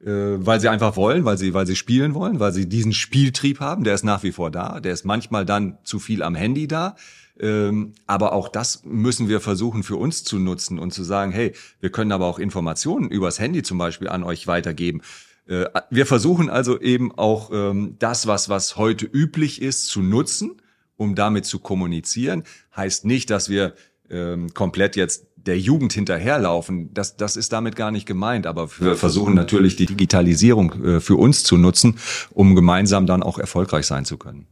[0.00, 3.60] äh, weil sie einfach wollen, weil sie, weil sie spielen wollen, weil sie diesen Spieltrieb
[3.60, 3.84] haben.
[3.84, 4.80] Der ist nach wie vor da.
[4.80, 6.94] Der ist manchmal dann zu viel am Handy da.
[7.40, 11.54] Ähm, aber auch das müssen wir versuchen für uns zu nutzen und zu sagen, hey,
[11.80, 15.00] wir können aber auch Informationen übers Handy zum Beispiel an euch weitergeben.
[15.46, 20.60] Äh, wir versuchen also eben auch ähm, das, was, was heute üblich ist, zu nutzen,
[20.96, 22.44] um damit zu kommunizieren.
[22.76, 23.74] Heißt nicht, dass wir
[24.10, 26.92] ähm, komplett jetzt der Jugend hinterherlaufen.
[26.92, 28.46] Das, das ist damit gar nicht gemeint.
[28.46, 31.98] Aber wir versuchen natürlich die Digitalisierung äh, für uns zu nutzen,
[32.32, 34.46] um gemeinsam dann auch erfolgreich sein zu können.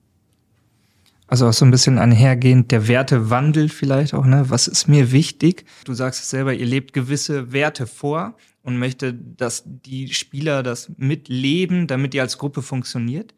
[1.28, 4.48] Also auch so ein bisschen einhergehend der Wertewandel vielleicht auch, ne?
[4.48, 5.66] Was ist mir wichtig?
[5.84, 10.90] Du sagst es selber, ihr lebt gewisse Werte vor und möchte, dass die Spieler das
[10.96, 13.34] mitleben, damit ihr als Gruppe funktioniert.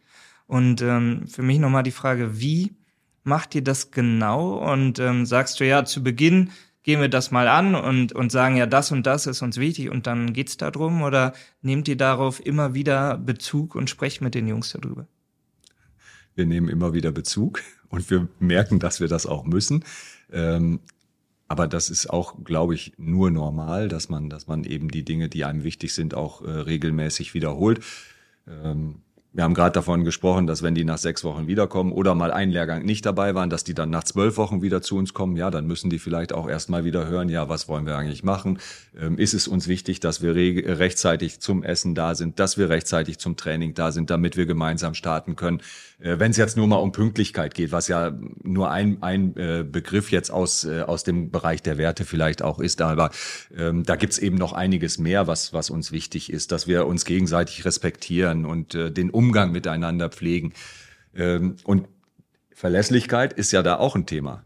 [0.46, 2.72] Und ähm, für mich nochmal die Frage, wie
[3.24, 4.58] macht ihr das genau?
[4.72, 6.50] Und ähm, sagst du ja, zu Beginn
[6.82, 9.90] gehen wir das mal an und, und sagen, ja, das und das ist uns wichtig
[9.90, 11.02] und dann geht's darum?
[11.02, 15.06] Oder nehmt ihr darauf immer wieder Bezug und sprecht mit den Jungs darüber?
[16.34, 19.84] Wir nehmen immer wieder Bezug und wir merken, dass wir das auch müssen.
[20.32, 20.80] Ähm,
[21.48, 25.28] aber das ist auch, glaube ich, nur normal, dass man, dass man eben die Dinge,
[25.28, 27.80] die einem wichtig sind, auch äh, regelmäßig wiederholt.
[28.46, 32.32] Ähm, wir haben gerade davon gesprochen, dass wenn die nach sechs Wochen wiederkommen oder mal
[32.32, 35.36] einen Lehrgang nicht dabei waren, dass die dann nach zwölf Wochen wieder zu uns kommen.
[35.36, 38.58] Ja, dann müssen die vielleicht auch erstmal wieder hören, ja, was wollen wir eigentlich machen?
[39.00, 42.70] Ähm, ist es uns wichtig, dass wir re rechtzeitig zum Essen da sind, dass wir
[42.70, 45.62] rechtzeitig zum Training da sind, damit wir gemeinsam starten können?
[46.00, 49.64] Äh, wenn es jetzt nur mal um Pünktlichkeit geht, was ja nur ein, ein äh,
[49.64, 53.10] Begriff jetzt aus, äh, aus dem Bereich der Werte vielleicht auch ist, aber
[53.56, 57.04] ähm, da gibt's eben noch einiges mehr, was, was uns wichtig ist, dass wir uns
[57.04, 60.52] gegenseitig respektieren und äh, den Umgang miteinander pflegen.
[61.14, 61.88] Ähm, und
[62.52, 64.44] Verlässlichkeit ist ja da auch ein Thema.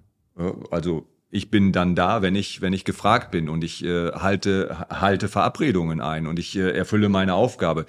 [0.70, 4.86] Also ich bin dann da, wenn ich, wenn ich gefragt bin und ich äh, halte,
[4.88, 7.86] halte Verabredungen ein und ich äh, erfülle meine Aufgabe.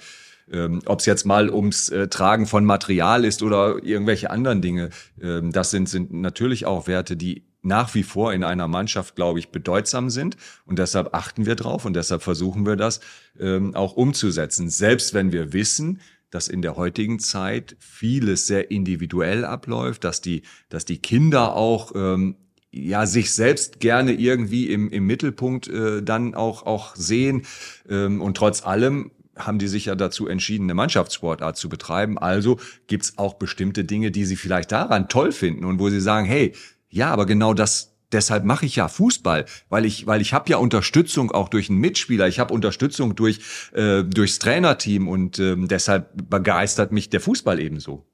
[0.50, 4.90] Ähm, Ob es jetzt mal ums äh, Tragen von Material ist oder irgendwelche anderen Dinge,
[5.20, 9.40] ähm, das sind, sind natürlich auch Werte, die nach wie vor in einer Mannschaft, glaube
[9.40, 10.36] ich, bedeutsam sind.
[10.66, 13.00] Und deshalb achten wir drauf und deshalb versuchen wir das
[13.40, 14.70] ähm, auch umzusetzen.
[14.70, 20.42] Selbst wenn wir wissen, dass in der heutigen Zeit vieles sehr individuell abläuft, dass die,
[20.68, 22.36] dass die Kinder auch ähm,
[22.70, 27.46] ja sich selbst gerne irgendwie im, im Mittelpunkt äh, dann auch auch sehen
[27.88, 32.18] ähm, und trotz allem haben die sich ja dazu entschieden, eine Mannschaftssportart zu betreiben.
[32.18, 36.26] Also gibt's auch bestimmte Dinge, die sie vielleicht daran toll finden und wo sie sagen,
[36.26, 36.52] hey,
[36.88, 40.56] ja, aber genau das, deshalb mache ich ja Fußball, weil ich, weil ich habe ja
[40.56, 43.40] Unterstützung auch durch einen Mitspieler, ich habe Unterstützung durch
[43.72, 48.06] äh, durchs Trainerteam und äh, deshalb begeistert mich der Fußball ebenso.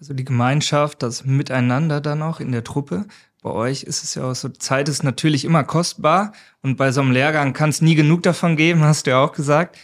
[0.00, 3.06] Also die Gemeinschaft, das Miteinander dann auch in der Truppe.
[3.42, 6.32] Bei euch ist es ja auch so, Zeit ist natürlich immer kostbar
[6.62, 9.32] und bei so einem Lehrgang kann es nie genug davon geben, hast du ja auch
[9.32, 9.76] gesagt.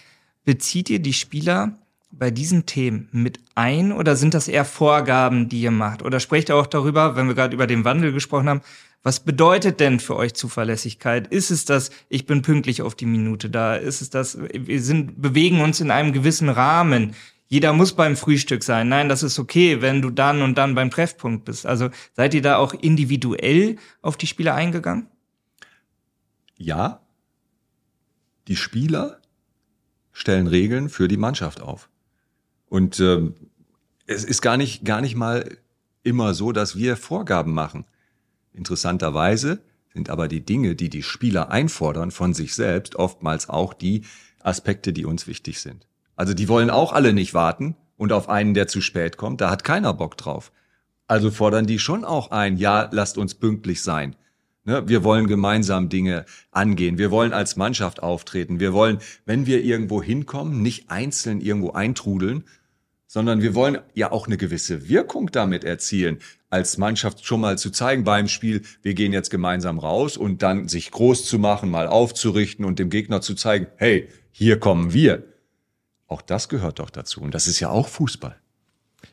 [0.44, 1.78] Bezieht ihr die Spieler
[2.10, 6.02] bei diesen Themen mit ein oder sind das eher Vorgaben, die ihr macht?
[6.02, 8.60] Oder sprecht ihr auch darüber, wenn wir gerade über den Wandel gesprochen haben,
[9.02, 11.26] was bedeutet denn für euch Zuverlässigkeit?
[11.26, 13.76] Ist es das, ich bin pünktlich auf die Minute da?
[13.76, 17.14] Ist es das, wir sind, bewegen uns in einem gewissen Rahmen?
[17.46, 18.88] Jeder muss beim Frühstück sein.
[18.88, 21.66] Nein, das ist okay, wenn du dann und dann beim Treffpunkt bist.
[21.66, 25.08] Also seid ihr da auch individuell auf die Spieler eingegangen?
[26.56, 27.02] Ja.
[28.48, 29.20] Die Spieler
[30.14, 31.90] stellen Regeln für die Mannschaft auf.
[32.70, 33.34] Und ähm,
[34.06, 35.58] es ist gar nicht, gar nicht mal
[36.02, 37.84] immer so, dass wir Vorgaben machen.
[38.52, 39.60] Interessanterweise
[39.92, 44.04] sind aber die Dinge, die die Spieler einfordern von sich selbst, oftmals auch die
[44.40, 45.86] Aspekte, die uns wichtig sind.
[46.16, 49.50] Also die wollen auch alle nicht warten und auf einen, der zu spät kommt, da
[49.50, 50.52] hat keiner Bock drauf.
[51.06, 54.16] Also fordern die schon auch ein, ja, lasst uns pünktlich sein.
[54.66, 56.96] Ne, wir wollen gemeinsam Dinge angehen.
[56.96, 58.60] Wir wollen als Mannschaft auftreten.
[58.60, 62.44] Wir wollen, wenn wir irgendwo hinkommen, nicht einzeln irgendwo eintrudeln,
[63.06, 67.70] sondern wir wollen ja auch eine gewisse Wirkung damit erzielen, als Mannschaft schon mal zu
[67.70, 71.86] zeigen beim Spiel, wir gehen jetzt gemeinsam raus und dann sich groß zu machen, mal
[71.86, 75.24] aufzurichten und dem Gegner zu zeigen, hey, hier kommen wir.
[76.06, 77.20] Auch das gehört doch dazu.
[77.20, 78.40] Und das ist ja auch Fußball.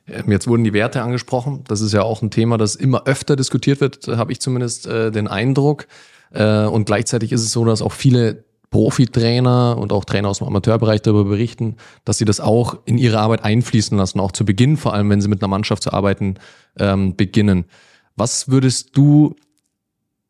[0.07, 1.63] Ähm, jetzt wurden die Werte angesprochen.
[1.67, 5.11] Das ist ja auch ein Thema, das immer öfter diskutiert wird, habe ich zumindest äh,
[5.11, 5.87] den Eindruck.
[6.33, 10.47] Äh, und gleichzeitig ist es so, dass auch viele Profitrainer und auch Trainer aus dem
[10.47, 11.75] Amateurbereich darüber berichten,
[12.05, 15.21] dass sie das auch in ihre Arbeit einfließen lassen, auch zu Beginn, vor allem wenn
[15.21, 16.35] sie mit einer Mannschaft zu arbeiten
[16.79, 17.65] ähm, beginnen.
[18.15, 19.35] Was würdest du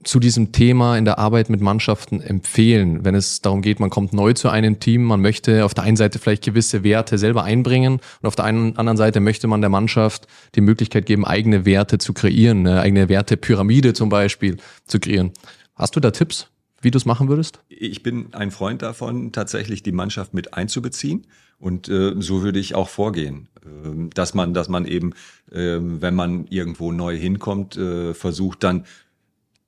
[0.03, 4.13] zu diesem Thema in der Arbeit mit Mannschaften empfehlen, wenn es darum geht, man kommt
[4.13, 7.99] neu zu einem Team, man möchte auf der einen Seite vielleicht gewisse Werte selber einbringen
[8.21, 11.97] und auf der einen, anderen Seite möchte man der Mannschaft die Möglichkeit geben, eigene Werte
[11.97, 15.31] zu kreieren, eine eigene Wertepyramide zum Beispiel zu kreieren.
[15.75, 16.47] Hast du da Tipps
[16.81, 17.59] wie du es machen würdest?
[17.69, 21.27] Ich bin ein Freund davon, tatsächlich die Mannschaft mit einzubeziehen.
[21.59, 25.13] Und äh, so würde ich auch vorgehen, äh, dass man, dass man eben,
[25.51, 28.85] äh, wenn man irgendwo neu hinkommt, äh, versucht dann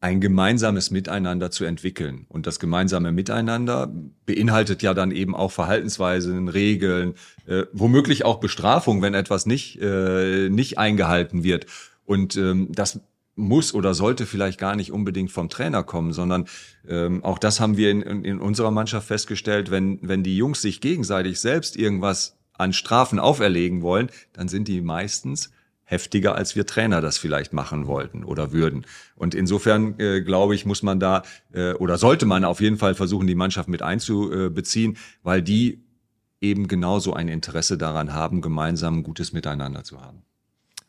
[0.04, 2.26] ein gemeinsames Miteinander zu entwickeln.
[2.28, 3.90] Und das gemeinsame Miteinander
[4.26, 7.14] beinhaltet ja dann eben auch Verhaltensweisen, Regeln,
[7.48, 11.68] äh, womöglich auch Bestrafung, wenn etwas nicht, äh, nicht eingehalten wird.
[12.04, 13.00] Und ähm, das
[13.36, 16.48] muss oder sollte vielleicht gar nicht unbedingt vom Trainer kommen, sondern
[16.86, 20.82] ähm, auch das haben wir in, in unserer Mannschaft festgestellt, wenn, wenn die Jungs sich
[20.82, 25.52] gegenseitig selbst irgendwas an Strafen auferlegen wollen, dann sind die meistens
[25.86, 28.86] heftiger, als wir Trainer das vielleicht machen wollten oder würden.
[29.16, 32.96] Und insofern äh, glaube ich, muss man da äh, oder sollte man auf jeden Fall
[32.96, 35.84] versuchen, die Mannschaft mit einzubeziehen, weil die
[36.42, 40.24] eben genauso ein Interesse daran haben, gemeinsam ein gutes Miteinander zu haben.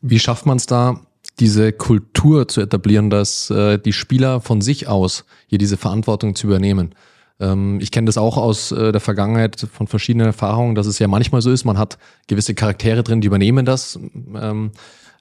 [0.01, 1.01] Wie schafft man es da,
[1.39, 6.47] diese Kultur zu etablieren, dass äh, die Spieler von sich aus hier diese Verantwortung zu
[6.47, 6.95] übernehmen.
[7.39, 11.07] Ähm, ich kenne das auch aus äh, der Vergangenheit von verschiedenen Erfahrungen, dass es ja
[11.07, 13.99] manchmal so ist, man hat gewisse Charaktere drin, die übernehmen das
[14.35, 14.71] ähm,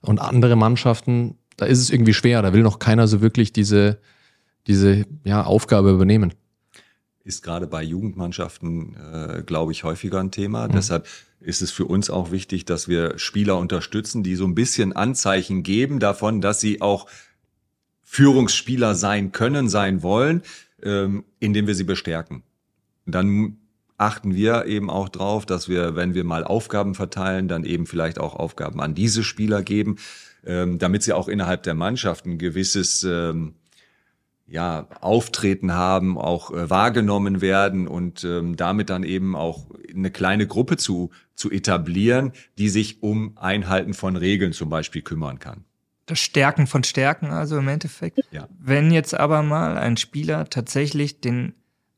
[0.01, 3.99] und andere Mannschaften, da ist es irgendwie schwer, da will noch keiner so wirklich diese,
[4.67, 6.35] diese ja, Aufgabe übernehmen
[7.25, 10.69] ist gerade bei Jugendmannschaften, äh, glaube ich, häufiger ein Thema.
[10.69, 10.73] Mhm.
[10.73, 11.09] Deshalb
[11.41, 15.63] ist es für uns auch wichtig, dass wir Spieler unterstützen, die so ein bisschen Anzeichen
[15.63, 17.07] geben davon, dass sie auch
[18.03, 20.43] Führungsspieler sein können, sein wollen,
[20.83, 22.43] ähm, indem wir sie bestärken.
[23.07, 23.59] Dann
[23.97, 28.19] achten wir eben auch drauf, dass wir, wenn wir mal Aufgaben verteilen, dann eben vielleicht
[28.19, 29.97] auch Aufgaben an diese Spieler geben,
[30.45, 33.55] ähm, damit sie auch innerhalb der Mannschaft ein gewisses ähm,
[34.47, 40.47] ja, Auftreten haben, auch äh, wahrgenommen werden und ähm, damit dann eben auch eine kleine
[40.47, 45.65] Gruppe zu, zu etablieren, die sich um Einhalten von Regeln zum Beispiel kümmern kann.
[46.07, 48.21] Das Stärken von Stärken, also im Endeffekt.
[48.31, 48.49] Ja.
[48.59, 51.55] Wenn jetzt aber mal ein Spieler tatsächlich den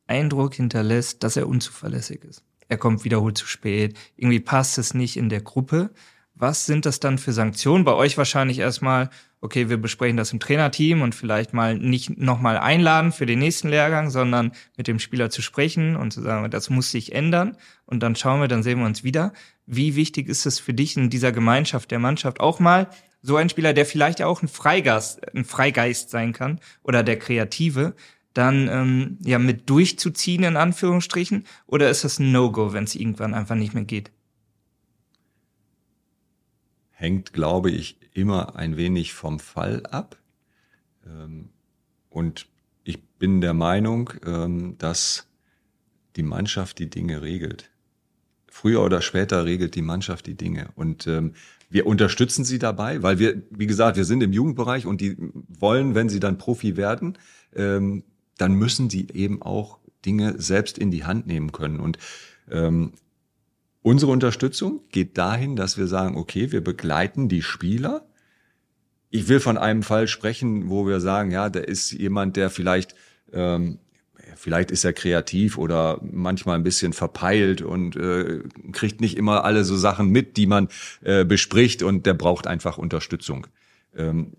[0.07, 2.45] Eindruck hinterlässt, dass er unzuverlässig ist.
[2.69, 5.90] Er kommt wiederholt zu spät, irgendwie passt es nicht in der Gruppe.
[6.35, 7.85] Was sind das dann für Sanktionen?
[7.85, 9.09] Bei euch wahrscheinlich erstmal,
[9.40, 13.69] okay, wir besprechen das im Trainerteam und vielleicht mal nicht nochmal einladen für den nächsten
[13.69, 18.03] Lehrgang, sondern mit dem Spieler zu sprechen und zu sagen, das muss sich ändern und
[18.03, 19.33] dann schauen wir, dann sehen wir uns wieder.
[19.64, 22.88] Wie wichtig ist es für dich in dieser Gemeinschaft der Mannschaft auch mal
[23.27, 27.95] so ein Spieler, der vielleicht auch ein Freigeist, ein Freigeist sein kann oder der Kreative,
[28.35, 33.35] dann ähm, ja mit durchzuziehen in Anführungsstrichen oder ist das ein No-Go, wenn es irgendwann
[33.35, 34.11] einfach nicht mehr geht?
[36.97, 40.17] hängt, glaube ich, immer ein wenig vom Fall ab.
[41.07, 41.51] Ähm,
[42.09, 42.49] und
[42.85, 45.29] ich bin der Meinung, ähm, dass
[46.17, 47.71] die Mannschaft die Dinge regelt.
[48.49, 50.71] Früher oder später regelt die Mannschaft die Dinge.
[50.75, 51.35] Und ähm,
[51.69, 55.17] wir unterstützen sie dabei, weil wir, wie gesagt, wir sind im Jugendbereich und die
[55.49, 57.19] wollen, wenn sie dann Profi werden,
[57.53, 61.81] dann müssen sie eben auch Dinge selbst in die Hand nehmen können.
[61.81, 61.99] Und
[63.87, 68.05] Unsere Unterstützung geht dahin, dass wir sagen, okay, wir begleiten die Spieler.
[69.11, 72.97] Ich will von einem Fall sprechen, wo wir sagen, ja, da ist jemand, der vielleicht,
[73.33, 73.79] ähm,
[74.37, 78.40] vielleicht ist er kreativ oder manchmal ein bisschen verpeilt und äh,
[78.72, 80.68] kriegt nicht immer alle so Sachen mit, die man
[81.03, 83.46] äh, bespricht und der braucht einfach Unterstützung.
[83.96, 84.33] Ähm,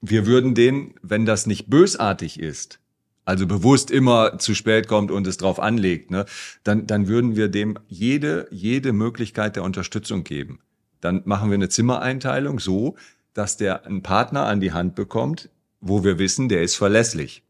[0.00, 2.80] wir würden den, wenn das nicht bösartig ist,
[3.24, 6.26] also bewusst immer zu spät kommt und es drauf anlegt, ne,
[6.64, 10.60] dann, dann würden wir dem jede, jede Möglichkeit der Unterstützung geben.
[11.00, 12.96] Dann machen wir eine Zimmereinteilung so,
[13.34, 17.42] dass der einen Partner an die Hand bekommt, wo wir wissen, der ist verlässlich.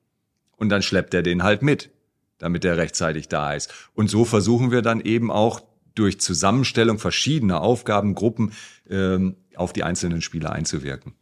[0.63, 1.91] Und dann schleppt er den halt mit,
[2.39, 3.75] damit er rechtzeitig da ist.
[3.95, 5.61] Und so versuchen wir dann eben auch
[5.97, 8.53] durch Zusammenstellung verschiedener Aufgabengruppen
[8.89, 11.15] ähm, auf die einzelnen Spieler einzuwirken.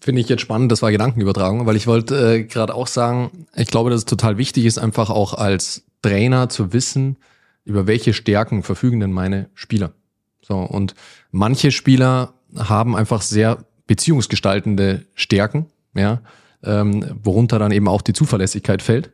[0.00, 3.68] Finde ich jetzt spannend, das war Gedankenübertragung, weil ich wollte äh, gerade auch sagen, ich
[3.68, 7.18] glaube, dass es total wichtig ist, einfach auch als Trainer zu wissen,
[7.66, 9.92] über welche Stärken verfügen denn meine Spieler.
[10.40, 10.94] So, und
[11.32, 16.22] manche Spieler haben einfach sehr beziehungsgestaltende Stärken, ja,
[16.64, 19.10] ähm, worunter dann eben auch die Zuverlässigkeit fällt.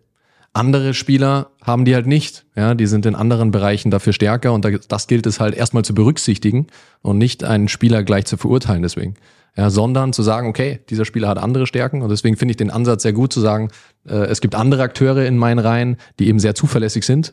[0.53, 4.67] Andere Spieler haben die halt nicht, ja, die sind in anderen Bereichen dafür stärker und
[4.89, 6.69] das gilt es halt erstmal zu berücksichtigen
[7.03, 9.17] und nicht einen Spieler gleich zu verurteilen deswegen
[9.57, 12.71] ja, sondern zu sagen, okay, dieser Spieler hat andere Stärken und deswegen finde ich den
[12.71, 13.71] Ansatz sehr gut zu sagen,
[14.07, 17.33] äh, es gibt andere Akteure in meinen Reihen, die eben sehr zuverlässig sind.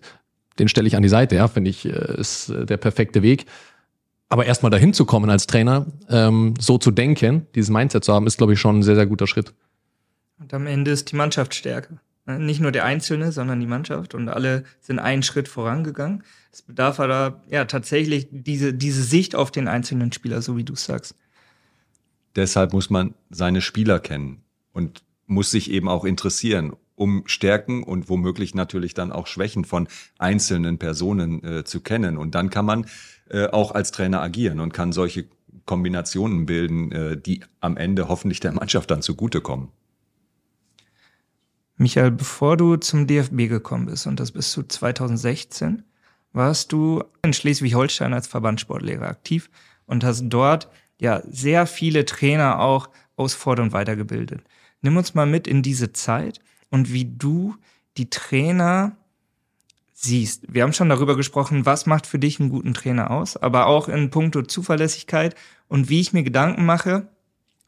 [0.59, 3.45] Den stelle ich an die Seite, ja, finde ich, äh, ist äh, der perfekte Weg.
[4.29, 8.27] Aber erstmal dahin zu kommen als Trainer, ähm, so zu denken, dieses Mindset zu haben,
[8.27, 9.53] ist, glaube ich, schon ein sehr, sehr guter Schritt.
[10.41, 12.01] Und am Ende ist die Mannschaft stärker.
[12.25, 16.23] Ne, nicht nur der Einzelne, sondern die Mannschaft und alle sind einen Schritt vorangegangen.
[16.51, 20.75] Es bedarf aber ja tatsächlich diese, diese Sicht auf den einzelnen Spieler, so wie du
[20.75, 21.15] sagst.
[22.35, 24.41] Deshalb muss man seine Spieler kennen
[24.73, 26.73] und muss sich eben auch interessieren.
[26.95, 29.87] um Stärken und womöglich natürlich dann auch Schwächen von
[30.19, 32.15] einzelnen Personen äh, zu kennen.
[32.15, 32.85] Und dann kann man
[33.29, 35.25] äh, auch als Trainer agieren und kann solche
[35.65, 39.69] Kombinationen bilden, äh, die am Ende hoffentlich der Mannschaft dann zugutekommen.
[41.81, 45.81] Michael, bevor du zum DFB gekommen bist, und das bist du 2016,
[46.31, 49.49] warst du in Schleswig-Holstein als Verbandssportlehrer aktiv
[49.87, 50.69] und hast dort
[50.99, 54.43] ja sehr viele Trainer auch aus Fort- und weitergebildet.
[54.81, 57.55] Nimm uns mal mit in diese Zeit und wie du
[57.97, 58.95] die Trainer
[59.91, 60.53] siehst.
[60.53, 63.89] Wir haben schon darüber gesprochen, was macht für dich einen guten Trainer aus, aber auch
[63.89, 65.33] in puncto Zuverlässigkeit
[65.67, 67.07] und wie ich mir Gedanken mache,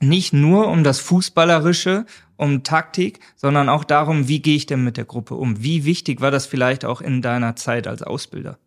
[0.08, 4.98] nicht nur um das Fußballerische, um Taktik, sondern auch darum, wie gehe ich denn mit
[4.98, 5.64] der Gruppe um?
[5.64, 8.58] Wie wichtig war das vielleicht auch in deiner Zeit als Ausbilder?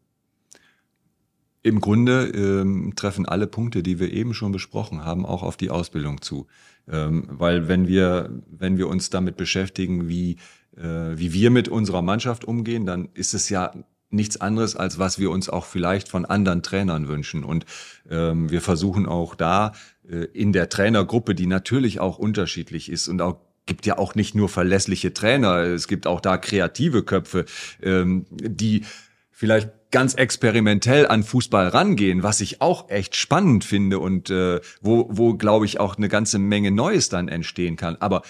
[1.63, 5.71] Im Grunde ähm, treffen alle Punkte, die wir eben schon besprochen haben, auch auf die
[5.71, 6.47] Ausbildung zu.
[6.89, 10.37] Ähm, weil wenn wir, wenn wir uns damit beschäftigen, wie,
[10.77, 13.73] äh, wie wir mit unserer Mannschaft umgehen, dann ist es ja
[14.11, 17.43] nichts anderes, als was wir uns auch vielleicht von anderen Trainern wünschen.
[17.43, 17.67] Und
[18.09, 19.73] ähm, wir versuchen auch da
[20.09, 24.49] in der Trainergruppe, die natürlich auch unterschiedlich ist und auch gibt ja auch nicht nur
[24.49, 27.45] verlässliche Trainer, es gibt auch da kreative Köpfe,
[27.83, 28.85] ähm, die
[29.33, 35.09] vielleicht ganz experimentell an Fußball rangehen, was ich auch echt spannend finde und äh, wo,
[35.11, 37.97] wo glaube ich auch eine ganze Menge Neues dann entstehen kann.
[37.97, 38.23] Aber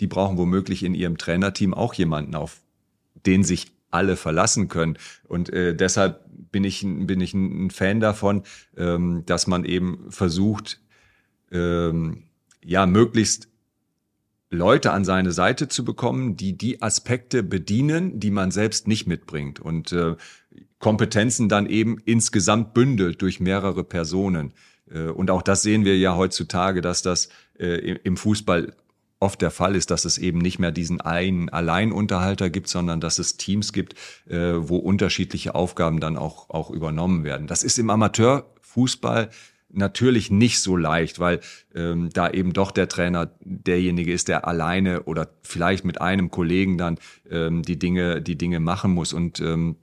[0.00, 2.60] die brauchen womöglich in ihrem Trainerteam auch jemanden, auf
[3.26, 4.98] den sich alle verlassen können.
[5.26, 8.42] Und äh, deshalb bin ich, bin ich ein Fan davon,
[8.76, 10.80] ähm, dass man eben versucht,
[11.50, 12.24] ähm,
[12.64, 13.48] ja, möglichst
[14.50, 19.60] Leute an seine Seite zu bekommen, die die Aspekte bedienen, die man selbst nicht mitbringt
[19.60, 20.16] und äh,
[20.80, 24.52] Kompetenzen dann eben insgesamt bündelt durch mehrere Personen.
[24.90, 27.28] Äh, und auch das sehen wir ja heutzutage, dass das
[27.58, 28.74] äh, im Fußball
[29.20, 33.18] oft der Fall ist, dass es eben nicht mehr diesen einen Alleinunterhalter gibt, sondern dass
[33.18, 33.94] es Teams gibt,
[34.26, 37.46] äh, wo unterschiedliche Aufgaben dann auch, auch übernommen werden.
[37.46, 39.28] Das ist im Amateurfußball
[39.72, 41.40] natürlich nicht so leicht, weil
[41.74, 46.78] ähm, da eben doch der Trainer derjenige ist, der alleine oder vielleicht mit einem Kollegen
[46.78, 46.98] dann
[47.30, 49.12] ähm, die Dinge, die Dinge machen muss.
[49.12, 49.76] Und ähm,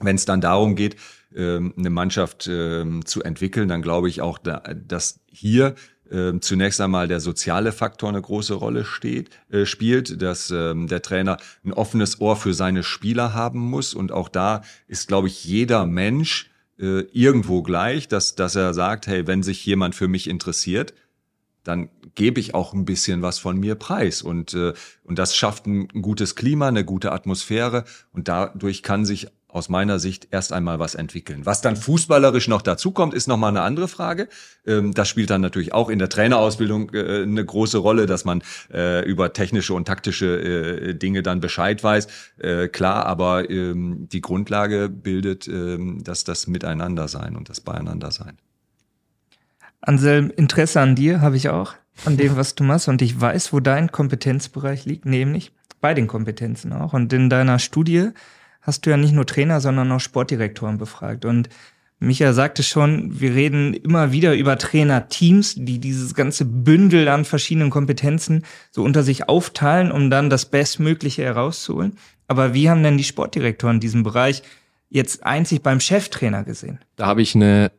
[0.00, 0.96] wenn es dann darum geht,
[1.34, 5.74] ähm, eine Mannschaft ähm, zu entwickeln, dann glaube ich auch, dass hier
[6.10, 11.00] ähm, zunächst einmal der soziale Faktor eine große Rolle steht, äh, spielt, dass ähm, der
[11.00, 13.94] Trainer ein offenes Ohr für seine Spieler haben muss.
[13.94, 19.06] Und auch da ist, glaube ich, jeder Mensch äh, irgendwo gleich, dass, dass er sagt,
[19.06, 20.94] hey, wenn sich jemand für mich interessiert,
[21.64, 24.22] dann gebe ich auch ein bisschen was von mir preis.
[24.22, 24.72] Und, äh,
[25.04, 27.84] und das schafft ein gutes Klima, eine gute Atmosphäre.
[28.12, 31.46] Und dadurch kann sich aus meiner Sicht erst einmal was entwickeln.
[31.46, 34.28] Was dann fußballerisch noch dazukommt, ist nochmal eine andere Frage.
[34.66, 38.42] Ähm, das spielt dann natürlich auch in der Trainerausbildung äh, eine große Rolle, dass man
[38.72, 42.08] äh, über technische und taktische äh, Dinge dann Bescheid weiß.
[42.72, 48.10] Klar, aber ähm, die Grundlage bildet ähm, dass das Miteinander und das Beieinander.
[49.80, 51.74] Anselm, Interesse an dir habe ich auch,
[52.04, 52.88] an dem, was du machst.
[52.88, 56.92] Und ich weiß, wo dein Kompetenzbereich liegt, nämlich bei den Kompetenzen auch.
[56.92, 58.10] Und in deiner Studie
[58.62, 61.24] hast du ja nicht nur Trainer, sondern auch Sportdirektoren befragt.
[61.24, 61.48] Und
[61.98, 67.70] Micha sagte schon, wir reden immer wieder über Trainerteams, die dieses ganze Bündel an verschiedenen
[67.70, 71.98] Kompetenzen so unter sich aufteilen, um dann das Bestmögliche herauszuholen.
[72.26, 74.42] Aber wie haben denn die Sportdirektoren diesen Bereich
[74.88, 76.80] jetzt einzig beim Cheftrainer gesehen?
[76.96, 77.70] Da habe ich eine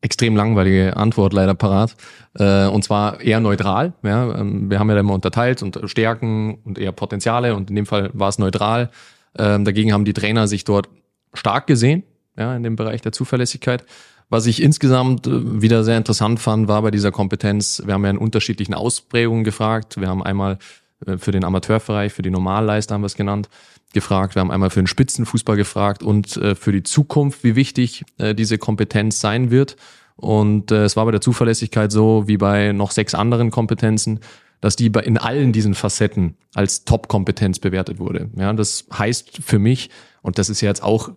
[0.00, 1.94] extrem langweilige Antwort leider parat.
[2.38, 3.92] Äh, und zwar eher neutral.
[4.02, 8.10] Ähm, wir haben ja immer unterteilt und Stärken und eher Potenziale und in dem Fall
[8.14, 8.90] war es neutral.
[9.38, 10.88] Ähm, dagegen haben die Trainer sich dort
[11.34, 12.02] stark gesehen,
[12.36, 13.84] ja, in dem Bereich der Zuverlässigkeit.
[14.30, 18.10] Was ich insgesamt äh, wieder sehr interessant fand, war bei dieser Kompetenz, wir haben ja
[18.10, 20.00] in unterschiedlichen Ausprägungen gefragt.
[20.00, 20.58] Wir haben einmal
[21.04, 23.48] äh, für den Amateurbereich, für die Normalleister haben wir es genannt,
[23.92, 24.36] gefragt.
[24.36, 28.56] Wir haben einmal für den Spitzenfußball gefragt und äh, für die Zukunft, wie wichtig diese
[28.56, 29.76] Kompetenz sein wird.
[30.14, 34.20] Und es war bei der Zuverlässigkeit so wie bei noch sechs anderen Kompetenzen,
[34.60, 38.28] dass die in allen diesen Facetten als Top-Kompetenz bewertet wurde.
[38.36, 39.90] Ja, das heißt für mich,
[40.22, 41.10] und das ist ja jetzt auch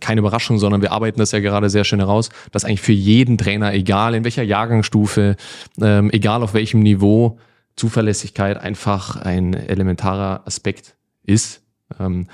[0.00, 3.38] keine Überraschung, sondern wir arbeiten das ja gerade sehr schön heraus, dass eigentlich für jeden
[3.38, 5.36] Trainer, egal in welcher Jahrgangsstufe,
[5.80, 7.38] ähm, egal auf welchem Niveau,
[7.76, 11.62] Zuverlässigkeit einfach ein elementarer Aspekt ist.
[11.98, 12.26] Ähm,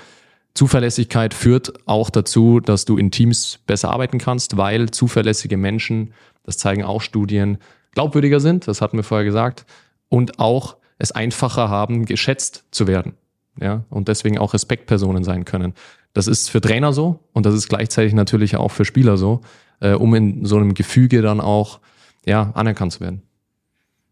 [0.55, 6.57] Zuverlässigkeit führt auch dazu, dass du in Teams besser arbeiten kannst, weil zuverlässige Menschen, das
[6.57, 7.57] zeigen auch Studien,
[7.91, 9.65] glaubwürdiger sind, das hatten wir vorher gesagt,
[10.09, 13.13] und auch es einfacher haben, geschätzt zu werden.
[13.59, 15.73] Ja, und deswegen auch Respektpersonen sein können.
[16.13, 19.41] Das ist für Trainer so und das ist gleichzeitig natürlich auch für Spieler so,
[19.79, 21.79] äh, um in so einem Gefüge dann auch
[22.25, 23.21] ja, anerkannt zu werden.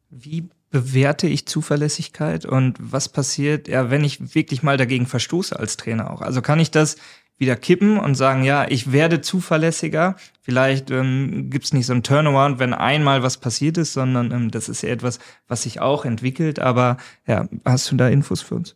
[0.09, 5.77] Wie bewerte ich Zuverlässigkeit und was passiert, ja, wenn ich wirklich mal dagegen verstoße als
[5.77, 6.21] Trainer auch?
[6.21, 6.95] Also kann ich das
[7.43, 10.15] wieder kippen und sagen, ja, ich werde zuverlässiger.
[10.41, 14.51] Vielleicht ähm, gibt es nicht so ein Turnaround, wenn einmal was passiert ist, sondern ähm,
[14.51, 16.59] das ist ja etwas, was sich auch entwickelt.
[16.59, 18.75] Aber ja, hast du da Infos für uns?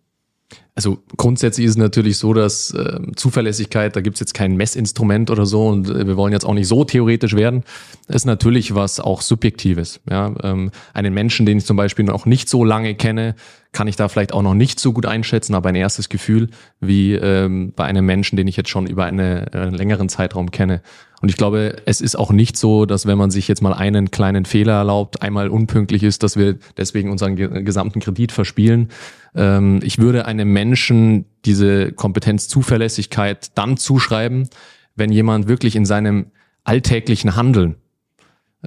[0.78, 5.48] Also grundsätzlich ist es natürlich so, dass äh, Zuverlässigkeit, da gibt's jetzt kein Messinstrument oder
[5.48, 7.64] so und äh, wir wollen jetzt auch nicht so theoretisch werden,
[8.08, 10.00] ist natürlich was auch Subjektives.
[10.08, 10.36] Ja?
[10.44, 13.34] Ähm, einen Menschen, den ich zum Beispiel noch nicht so lange kenne,
[13.72, 17.16] kann ich da vielleicht auch noch nicht so gut einschätzen, aber ein erstes Gefühl wie
[17.16, 20.84] ähm, bei einem Menschen, den ich jetzt schon über eine, einen längeren Zeitraum kenne.
[21.22, 24.12] Und ich glaube, es ist auch nicht so, dass wenn man sich jetzt mal einen
[24.12, 28.90] kleinen Fehler erlaubt, einmal unpünktlich ist, dass wir deswegen unseren gesamten Kredit verspielen.
[29.36, 34.48] Ähm, ich würde einem Menschen diese Kompetenz Zuverlässigkeit dann zuschreiben,
[34.96, 36.28] wenn jemand wirklich in seinem
[36.64, 37.78] alltäglichen Handeln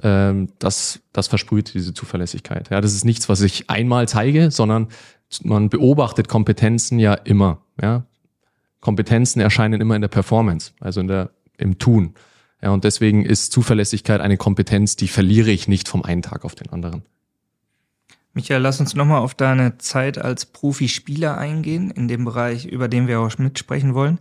[0.01, 2.69] ähm, das, das versprüht diese Zuverlässigkeit.
[2.69, 4.87] Ja, das ist nichts, was ich einmal zeige, sondern
[5.43, 7.61] man beobachtet Kompetenzen ja immer.
[7.81, 8.05] Ja,
[8.79, 12.15] Kompetenzen erscheinen immer in der Performance, also in der, im Tun.
[12.61, 16.55] Ja, und deswegen ist Zuverlässigkeit eine Kompetenz, die verliere ich nicht vom einen Tag auf
[16.55, 17.03] den anderen.
[18.33, 23.07] Michael, lass uns nochmal auf deine Zeit als Profispieler eingehen, in dem Bereich, über den
[23.07, 24.19] wir auch mitsprechen wollen.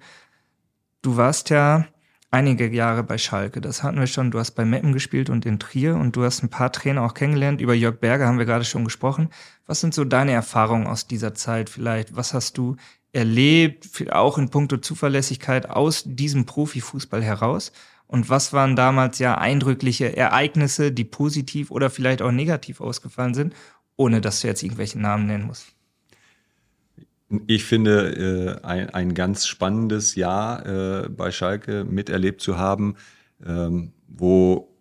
[1.02, 1.86] Du warst ja
[2.32, 4.30] einige Jahre bei Schalke, das hatten wir schon.
[4.30, 7.14] Du hast bei Meppen gespielt und in Trier und du hast ein paar Trainer auch
[7.14, 7.60] kennengelernt.
[7.60, 9.28] Über Jörg Berger haben wir gerade schon gesprochen.
[9.66, 12.16] Was sind so deine Erfahrungen aus dieser Zeit vielleicht?
[12.16, 12.76] Was hast du
[13.12, 17.70] erlebt, auch in puncto Zuverlässigkeit aus diesem Profifußball heraus?
[18.10, 23.54] Und was waren damals ja eindrückliche Ereignisse, die positiv oder vielleicht auch negativ ausgefallen sind,
[23.94, 25.68] ohne dass du jetzt irgendwelche Namen nennen musst?
[27.46, 30.66] Ich finde, äh, ein, ein ganz spannendes Jahr
[31.04, 32.96] äh, bei Schalke miterlebt zu haben,
[33.46, 34.74] ähm, wo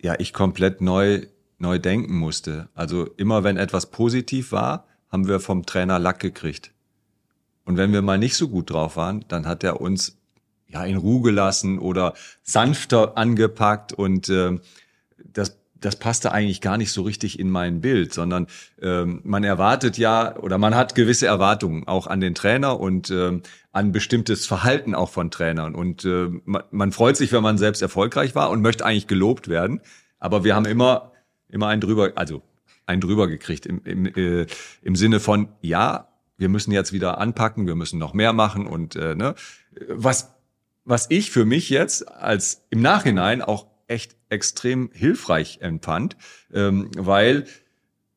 [0.00, 1.26] ja ich komplett neu
[1.58, 2.70] neu denken musste.
[2.72, 6.72] Also immer wenn etwas positiv war, haben wir vom Trainer Lack gekriegt.
[7.66, 10.17] Und wenn wir mal nicht so gut drauf waren, dann hat er uns
[10.68, 14.58] ja in Ruhe gelassen oder sanfter angepackt und äh,
[15.32, 18.46] das das passte eigentlich gar nicht so richtig in mein Bild, sondern
[18.82, 23.42] ähm, man erwartet ja oder man hat gewisse Erwartungen auch an den Trainer und ähm,
[23.72, 25.74] an bestimmtes Verhalten auch von Trainern.
[25.74, 29.48] Und äh, man, man freut sich, wenn man selbst erfolgreich war und möchte eigentlich gelobt
[29.48, 29.80] werden.
[30.18, 31.12] Aber wir haben immer,
[31.48, 32.42] immer einen drüber, also
[32.86, 34.46] einen drüber gekriegt im, im, äh,
[34.82, 36.08] im Sinne von, ja,
[36.38, 39.34] wir müssen jetzt wieder anpacken, wir müssen noch mehr machen und äh, ne,
[39.88, 40.37] was
[40.88, 46.16] was ich für mich jetzt als im Nachhinein auch echt extrem hilfreich empfand,
[46.52, 47.44] ähm, weil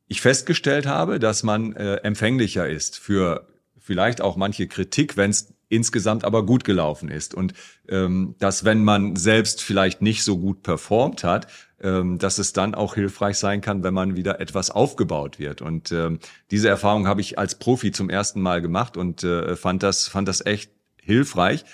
[0.07, 3.47] ich festgestellt habe, dass man äh, empfänglicher ist für
[3.77, 7.33] vielleicht auch manche Kritik, wenn es insgesamt aber gut gelaufen ist.
[7.33, 7.53] Und
[7.89, 11.47] ähm, dass wenn man selbst vielleicht nicht so gut performt hat,
[11.81, 15.61] ähm, dass es dann auch hilfreich sein kann, wenn man wieder etwas aufgebaut wird.
[15.61, 16.19] Und ähm,
[16.51, 20.27] diese Erfahrung habe ich als Profi zum ersten Mal gemacht und äh, fand das fand
[20.27, 21.65] das echt hilfreich.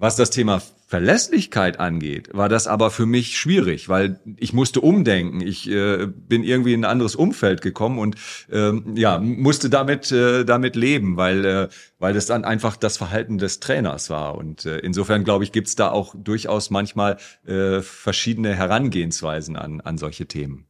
[0.00, 5.42] Was das Thema Verlässlichkeit angeht, war das aber für mich schwierig, weil ich musste umdenken.
[5.42, 8.16] Ich äh, bin irgendwie in ein anderes Umfeld gekommen und
[8.50, 13.36] ähm, ja musste damit äh, damit leben, weil äh, weil das dann einfach das Verhalten
[13.36, 14.36] des Trainers war.
[14.36, 19.98] Und äh, insofern glaube ich, gibt's da auch durchaus manchmal äh, verschiedene Herangehensweisen an an
[19.98, 20.64] solche Themen.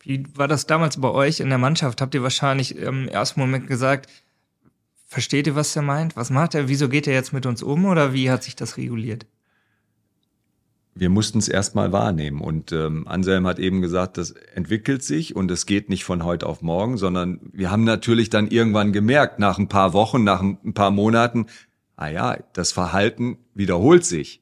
[0.00, 2.00] Wie war das damals bei euch in der Mannschaft?
[2.00, 4.08] Habt ihr wahrscheinlich im ersten Moment gesagt,
[5.14, 6.16] Versteht ihr, was er meint?
[6.16, 6.68] Was macht er?
[6.68, 9.26] Wieso geht er jetzt mit uns um oder wie hat sich das reguliert?
[10.94, 12.40] wir mussten es erstmal wahrnehmen.
[12.40, 16.46] Und ähm, Anselm hat eben gesagt, das entwickelt sich und es geht nicht von heute
[16.46, 20.74] auf morgen, sondern wir haben natürlich dann irgendwann gemerkt, nach ein paar Wochen, nach ein
[20.74, 21.46] paar Monaten,
[21.96, 24.40] ah ja, das Verhalten wiederholt sich.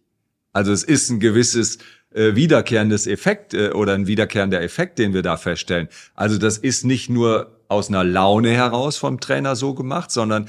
[0.53, 1.79] Also es ist ein gewisses
[2.11, 5.89] äh, wiederkehrendes Effekt äh, oder ein wiederkehrender Effekt, den wir da feststellen.
[6.15, 10.49] Also das ist nicht nur aus einer Laune heraus vom Trainer so gemacht, sondern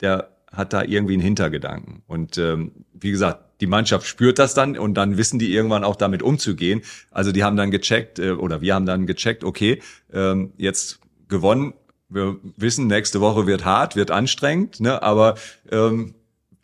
[0.00, 2.02] der hat da irgendwie einen Hintergedanken.
[2.06, 5.96] Und ähm, wie gesagt, die Mannschaft spürt das dann und dann wissen die irgendwann auch
[5.96, 6.82] damit umzugehen.
[7.10, 9.82] Also die haben dann gecheckt äh, oder wir haben dann gecheckt, okay,
[10.12, 11.74] ähm, jetzt gewonnen.
[12.08, 15.02] Wir wissen, nächste Woche wird hart, wird anstrengend, ne?
[15.02, 15.34] aber
[15.72, 16.14] ähm,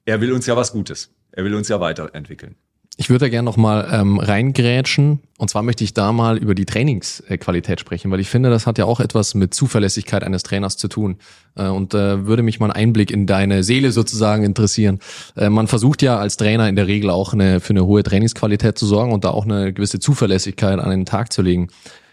[0.05, 1.11] er will uns ja was Gutes.
[1.33, 2.57] Er will uns ja weiterentwickeln.
[3.03, 5.19] Ich würde da gerne nochmal ähm, reingrätschen.
[5.37, 8.79] Und zwar möchte ich da mal über die Trainingsqualität sprechen, weil ich finde, das hat
[8.79, 11.17] ja auch etwas mit Zuverlässigkeit eines Trainers zu tun.
[11.57, 15.01] Äh, und äh, würde mich mal einen Einblick in deine Seele sozusagen interessieren.
[15.37, 18.79] Äh, man versucht ja als Trainer in der Regel auch eine, für eine hohe Trainingsqualität
[18.79, 21.71] zu sorgen und da auch eine gewisse Zuverlässigkeit an den Tag zu legen.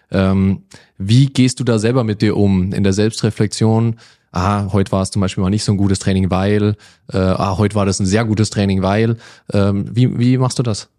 [0.09, 0.63] Ähm,
[0.97, 3.97] wie gehst du da selber mit dir um in der Selbstreflexion?
[4.31, 6.75] Ah, heute war es zum Beispiel mal nicht so ein gutes Training, weil,
[7.11, 9.17] äh, ah, heute war das ein sehr gutes Training, weil.
[9.51, 10.89] Ähm, wie, wie machst du das?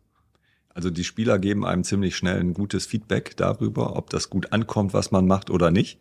[0.72, 4.94] Also die Spieler geben einem ziemlich schnell ein gutes Feedback darüber, ob das gut ankommt,
[4.94, 5.98] was man macht oder nicht.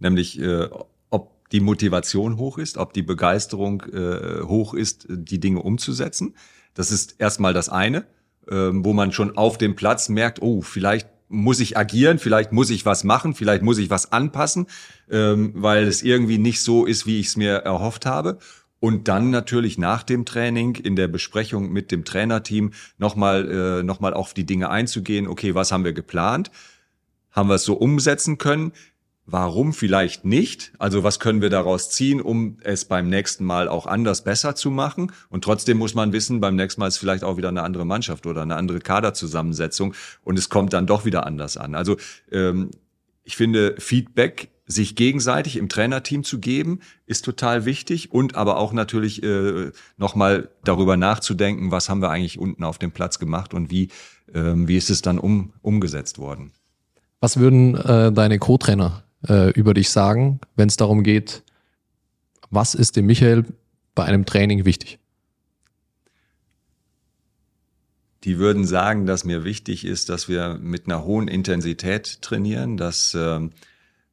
[0.00, 0.68] Nämlich, äh,
[1.10, 6.34] ob die Motivation hoch ist, ob die Begeisterung äh, hoch ist, die Dinge umzusetzen.
[6.74, 8.06] Das ist erstmal das eine,
[8.48, 12.70] äh, wo man schon auf dem Platz merkt, oh, vielleicht muss ich agieren, vielleicht muss
[12.70, 14.66] ich was machen, vielleicht muss ich was anpassen,
[15.10, 18.38] ähm, weil es irgendwie nicht so ist, wie ich es mir erhofft habe.
[18.80, 24.00] Und dann natürlich nach dem Training in der Besprechung mit dem Trainerteam nochmal äh, noch
[24.00, 25.26] auf die Dinge einzugehen.
[25.26, 26.52] Okay, was haben wir geplant?
[27.32, 28.72] Haben wir es so umsetzen können?
[29.30, 30.72] Warum vielleicht nicht?
[30.78, 34.70] Also was können wir daraus ziehen, um es beim nächsten Mal auch anders besser zu
[34.70, 35.12] machen?
[35.28, 38.24] Und trotzdem muss man wissen, beim nächsten Mal ist vielleicht auch wieder eine andere Mannschaft
[38.24, 39.92] oder eine andere Kaderzusammensetzung
[40.24, 41.74] und es kommt dann doch wieder anders an.
[41.74, 41.98] Also
[42.32, 42.70] ähm,
[43.22, 48.72] ich finde Feedback sich gegenseitig im Trainerteam zu geben, ist total wichtig und aber auch
[48.72, 53.70] natürlich äh, nochmal darüber nachzudenken, was haben wir eigentlich unten auf dem Platz gemacht und
[53.70, 53.88] wie,
[54.32, 56.52] ähm, wie ist es dann um, umgesetzt worden.
[57.20, 61.42] Was würden äh, deine Co-Trainer äh, über dich sagen, wenn es darum geht,
[62.50, 63.44] was ist dem Michael
[63.94, 64.98] bei einem Training wichtig?
[68.24, 73.14] Die würden sagen, dass mir wichtig ist, dass wir mit einer hohen Intensität trainieren, dass
[73.14, 73.40] äh,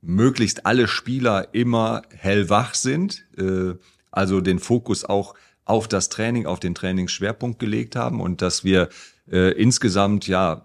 [0.02, 3.74] möglichst alle Spieler immer hellwach sind, äh,
[4.12, 5.34] also den Fokus auch
[5.66, 8.90] auf das Training, auf den Trainingsschwerpunkt gelegt haben und dass wir
[9.30, 10.62] äh, insgesamt ja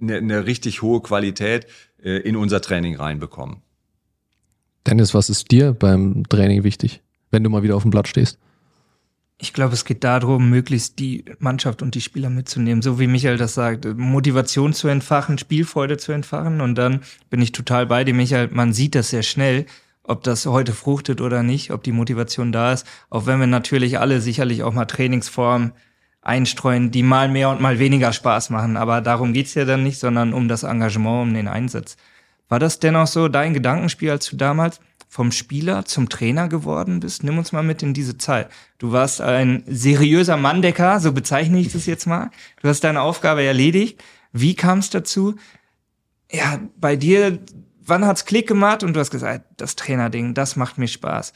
[0.00, 1.66] eine, eine richtig hohe Qualität
[2.02, 3.62] äh, in unser Training reinbekommen.
[4.86, 8.38] Dennis, was ist dir beim Training wichtig, wenn du mal wieder auf dem Blatt stehst?
[9.42, 13.38] Ich glaube, es geht darum, möglichst die Mannschaft und die Spieler mitzunehmen, so wie Michael
[13.38, 18.12] das sagt, Motivation zu entfachen, Spielfreude zu entfachen und dann bin ich total bei dir,
[18.12, 19.64] Michael, man sieht das sehr schnell,
[20.02, 23.98] ob das heute fruchtet oder nicht, ob die Motivation da ist, auch wenn wir natürlich
[23.98, 25.72] alle sicherlich auch mal Trainingsformen
[26.22, 28.76] einstreuen, die mal mehr und mal weniger Spaß machen.
[28.76, 31.96] Aber darum geht's ja dann nicht, sondern um das Engagement, um den Einsatz.
[32.48, 37.24] War das dennoch so dein Gedankenspiel, als du damals vom Spieler zum Trainer geworden bist?
[37.24, 38.50] Nimm uns mal mit in diese Zeit.
[38.78, 42.30] Du warst ein seriöser Manndecker, so bezeichne ich das jetzt mal.
[42.60, 44.02] Du hast deine Aufgabe erledigt.
[44.32, 45.36] Wie kam es dazu?
[46.30, 47.38] Ja, bei dir,
[47.80, 51.32] wann hat's Klick gemacht und du hast gesagt, das Trainerding, das macht mir Spaß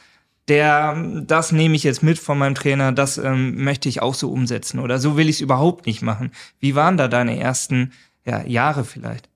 [0.48, 4.30] der, das nehme ich jetzt mit von meinem Trainer, das ähm, möchte ich auch so
[4.30, 6.32] umsetzen oder so will ich es überhaupt nicht machen.
[6.58, 7.92] Wie waren da deine ersten
[8.26, 9.28] ja, Jahre vielleicht?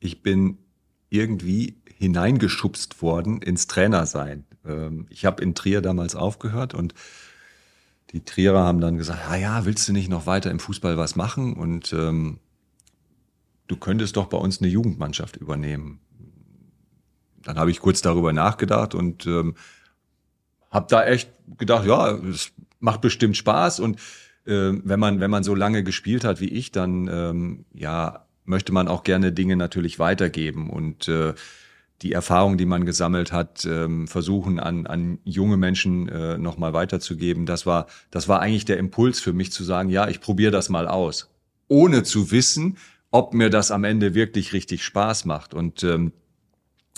[0.00, 0.58] Ich bin
[1.10, 4.44] irgendwie hineingeschubst worden ins Trainersein.
[4.66, 6.94] Ähm, ich habe in Trier damals aufgehört und
[8.10, 11.14] die Trierer haben dann gesagt, ah ja, willst du nicht noch weiter im Fußball was
[11.14, 11.54] machen?
[11.54, 12.38] Und ähm,
[13.66, 16.00] du könntest doch bei uns eine Jugendmannschaft übernehmen
[17.48, 19.54] dann habe ich kurz darüber nachgedacht und ähm,
[20.70, 23.98] habe da echt gedacht, ja, es macht bestimmt Spaß und
[24.44, 28.72] äh, wenn man wenn man so lange gespielt hat wie ich, dann ähm, ja möchte
[28.72, 31.32] man auch gerne Dinge natürlich weitergeben und äh,
[32.02, 37.44] die Erfahrung, die man gesammelt hat, ähm, versuchen an, an junge Menschen äh, nochmal weiterzugeben.
[37.44, 40.68] Das war, das war eigentlich der Impuls für mich zu sagen, ja, ich probiere das
[40.68, 41.28] mal aus,
[41.66, 42.76] ohne zu wissen,
[43.10, 45.54] ob mir das am Ende wirklich richtig Spaß macht.
[45.54, 46.12] Und ähm,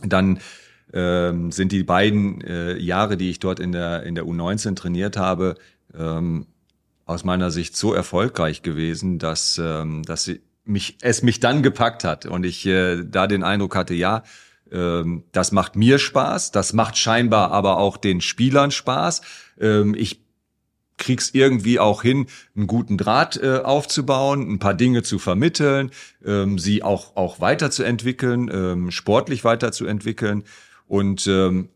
[0.07, 0.40] dann
[0.92, 5.16] ähm, sind die beiden äh, Jahre, die ich dort in der, in der U19 trainiert
[5.16, 5.57] habe,
[5.96, 6.46] ähm,
[7.07, 10.30] aus meiner Sicht so erfolgreich gewesen, dass, ähm, dass
[10.64, 14.22] mich, es mich dann gepackt hat und ich äh, da den Eindruck hatte, ja,
[14.70, 19.22] ähm, das macht mir Spaß, das macht scheinbar aber auch den Spielern Spaß.
[19.61, 20.20] Ähm, ich
[21.01, 25.90] krieg's irgendwie auch hin, einen guten Draht äh, aufzubauen, ein paar Dinge zu vermitteln,
[26.24, 30.44] ähm, sie auch, auch weiterzuentwickeln, ähm, sportlich weiterzuentwickeln.
[30.86, 31.70] Und ähm,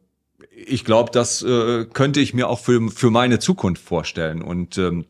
[0.55, 4.43] ich glaube, das äh, könnte ich mir auch für, für meine Zukunft vorstellen.
[4.43, 5.07] Und ähm,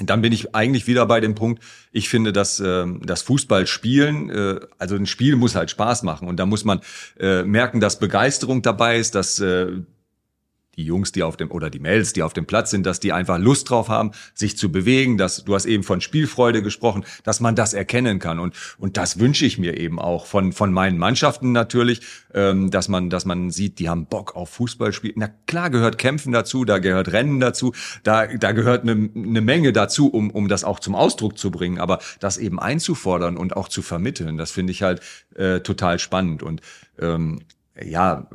[0.00, 1.62] dann bin ich eigentlich wieder bei dem Punkt,
[1.92, 6.38] ich finde, dass äh, das Fußballspielen, äh, also ein Spiel muss halt Spaß machen und
[6.38, 6.80] da muss man
[7.20, 9.82] äh, merken, dass Begeisterung dabei ist, dass äh,
[10.76, 13.12] die Jungs, die auf dem oder die Mädels, die auf dem Platz sind, dass die
[13.12, 17.40] einfach Lust drauf haben, sich zu bewegen, dass du hast eben von Spielfreude gesprochen, dass
[17.40, 18.38] man das erkennen kann.
[18.38, 22.00] Und und das wünsche ich mir eben auch von von meinen Mannschaften natürlich,
[22.34, 25.12] ähm, dass man dass man sieht, die haben Bock auf Fußballspiel.
[25.16, 29.72] Na klar gehört Kämpfen dazu, da gehört Rennen dazu, da da gehört eine, eine Menge
[29.72, 33.68] dazu, um um das auch zum Ausdruck zu bringen, aber das eben einzufordern und auch
[33.68, 35.00] zu vermitteln, das finde ich halt
[35.34, 36.42] äh, total spannend.
[36.42, 36.62] Und
[36.98, 37.40] ähm,
[37.80, 38.28] ja,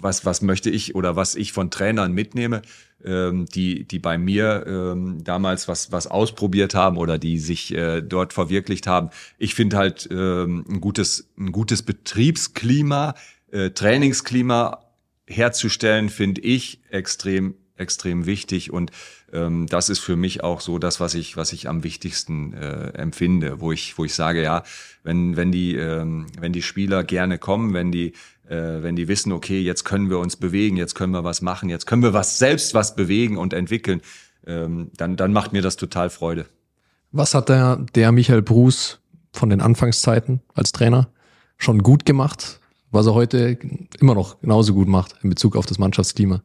[0.00, 2.62] was, was möchte ich oder was ich von Trainern mitnehme,
[3.04, 8.02] ähm, die, die bei mir ähm, damals was, was ausprobiert haben oder die sich äh,
[8.02, 9.10] dort verwirklicht haben.
[9.38, 13.14] Ich finde halt ähm, ein, gutes, ein gutes Betriebsklima,
[13.50, 14.82] äh, Trainingsklima
[15.26, 18.90] herzustellen, finde ich extrem extrem wichtig und
[19.32, 22.88] ähm, das ist für mich auch so das, was ich, was ich am wichtigsten äh,
[22.94, 24.62] empfinde, wo ich, wo ich sage, ja,
[25.02, 28.12] wenn, wenn die, ähm, wenn die Spieler gerne kommen, wenn die,
[28.54, 31.86] wenn die wissen, okay, jetzt können wir uns bewegen, jetzt können wir was machen, jetzt
[31.86, 34.00] können wir was selbst was bewegen und entwickeln,
[34.46, 36.46] ähm, dann, dann macht mir das total Freude.
[37.12, 39.00] Was hat der, der Michael Bruce
[39.32, 41.08] von den Anfangszeiten als Trainer
[41.58, 43.58] schon gut gemacht, was er heute
[44.00, 46.42] immer noch genauso gut macht in Bezug auf das Mannschaftsklima?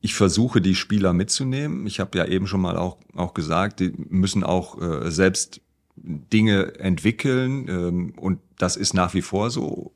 [0.00, 1.86] ich versuche die Spieler mitzunehmen.
[1.86, 5.60] Ich habe ja eben schon mal auch, auch gesagt, die müssen auch äh, selbst
[5.96, 9.92] Dinge entwickeln ähm, und das ist nach wie vor so,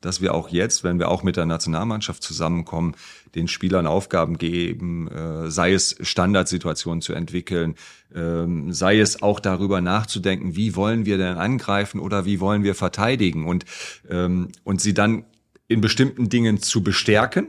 [0.00, 2.94] dass wir auch jetzt, wenn wir auch mit der Nationalmannschaft zusammenkommen,
[3.34, 7.74] den Spielern Aufgaben geben, äh, sei es Standardsituationen zu entwickeln,
[8.14, 12.74] ähm, sei es auch darüber nachzudenken, wie wollen wir denn angreifen oder wie wollen wir
[12.74, 13.64] verteidigen und,
[14.08, 15.24] ähm, und sie dann
[15.66, 17.48] in bestimmten Dingen zu bestärken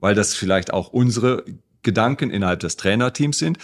[0.00, 1.44] weil das vielleicht auch unsere
[1.82, 3.58] Gedanken innerhalb des Trainerteams sind.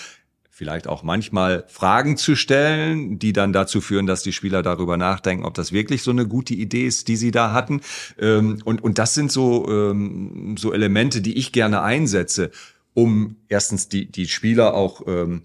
[0.59, 5.44] Vielleicht auch manchmal Fragen zu stellen, die dann dazu führen, dass die Spieler darüber nachdenken,
[5.44, 7.82] ob das wirklich so eine gute Idee ist, die sie da hatten.
[8.18, 12.52] Ähm, und, und das sind so, ähm, so Elemente, die ich gerne einsetze,
[12.94, 15.42] um erstens die, die Spieler auch ähm,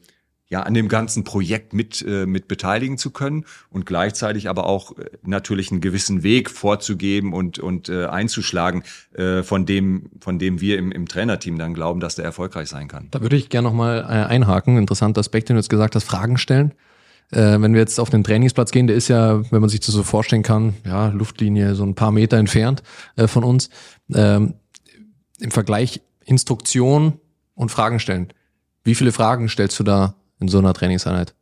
[0.52, 4.97] ja an dem ganzen Projekt mit äh, mit beteiligen zu können und gleichzeitig aber auch
[4.97, 8.84] äh, natürlich einen gewissen Weg vorzugeben und und äh, einzuschlagen
[9.14, 12.89] äh, von dem von dem wir im, im Trainerteam dann glauben, dass der erfolgreich sein
[12.89, 13.08] kann.
[13.12, 14.78] Da würde ich gerne noch mal äh, einhaken.
[14.78, 16.74] Interessanter Aspekt, den du jetzt gesagt hast, Fragen stellen.
[17.32, 19.95] Äh, wenn wir jetzt auf den Trainingsplatz gehen, der ist ja, wenn man sich das
[19.95, 22.84] so vorstellen kann, ja Luftlinie so ein paar Meter entfernt
[23.16, 23.70] äh, von uns.
[24.14, 24.56] Ähm,
[25.39, 27.20] Im Vergleich Instruktion
[27.56, 28.34] und Fragen stellen.
[28.84, 31.34] Wie viele Fragen stellst du da in so einer Trainingseinheit?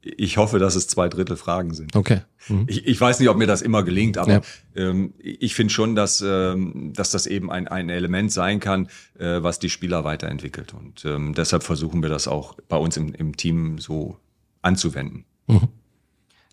[0.00, 1.96] Ich hoffe, dass es zwei Drittel Fragen sind.
[1.96, 2.20] Okay.
[2.48, 2.66] Mhm.
[2.68, 4.40] Ich, ich weiß nicht, ob mir das immer gelingt, aber ja.
[4.76, 9.42] ähm, ich finde schon, dass, ähm, dass das eben ein, ein Element sein kann, äh,
[9.42, 10.74] was die Spieler weiterentwickelt.
[10.74, 14.18] Und ähm, deshalb versuchen wir das auch bei uns im, im Team so
[14.60, 15.24] anzuwenden.
[15.46, 15.68] Mhm.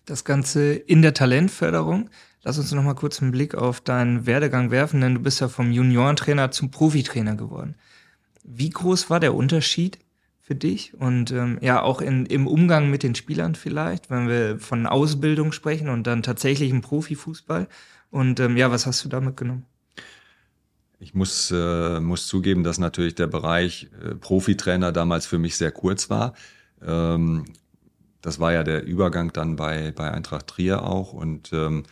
[0.06, 2.08] Das Ganze in der Talentförderung.
[2.42, 5.48] Lass uns noch mal kurz einen Blick auf deinen Werdegang werfen, denn du bist ja
[5.48, 7.76] vom Juniorentrainer zum Profitrainer geworden.
[8.42, 9.98] Wie groß war der Unterschied
[10.42, 14.58] für dich und ähm, ja auch in, im Umgang mit den Spielern vielleicht, wenn wir
[14.58, 17.68] von Ausbildung sprechen und dann tatsächlich im Profifußball.
[18.10, 19.64] Und ähm, ja, was hast du damit genommen?
[20.98, 25.70] Ich muss, äh, muss zugeben, dass natürlich der Bereich äh, Profitrainer damals für mich sehr
[25.70, 26.34] kurz war.
[26.84, 27.44] Ähm,
[28.20, 31.12] das war ja der Übergang dann bei, bei Eintracht Trier auch.
[31.12, 31.84] Und ähm,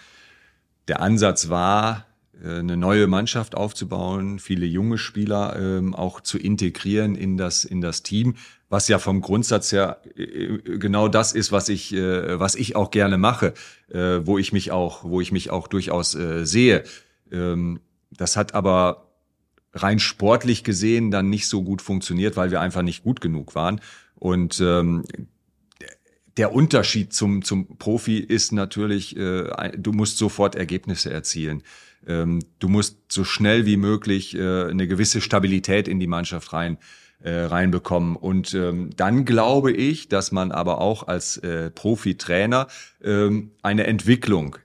[0.89, 2.07] der Ansatz war,
[2.43, 8.03] eine neue Mannschaft aufzubauen, viele junge Spieler ähm, auch zu integrieren in das in das
[8.03, 8.37] Team,
[8.69, 12.91] was ja vom Grundsatz her äh, genau das ist, was ich äh, was ich auch
[12.91, 13.55] gerne mache,
[13.89, 16.85] äh, wo ich mich auch wo ich mich auch durchaus äh, sehe.
[17.31, 17.81] Ähm,
[18.11, 19.09] das hat aber
[19.73, 23.81] rein sportlich gesehen dann nicht so gut funktioniert, weil wir einfach nicht gut genug waren
[24.17, 25.05] und ähm,
[26.37, 31.63] der Unterschied zum, zum Profi ist natürlich, äh, du musst sofort Ergebnisse erzielen.
[32.07, 36.79] Ähm, du musst so schnell wie möglich äh, eine gewisse Stabilität in die Mannschaft rein
[37.23, 38.17] äh, reinbekommen.
[38.17, 42.67] Und ähm, dann glaube ich, dass man aber auch als äh, Profi-Trainer
[43.03, 44.57] ähm, eine Entwicklung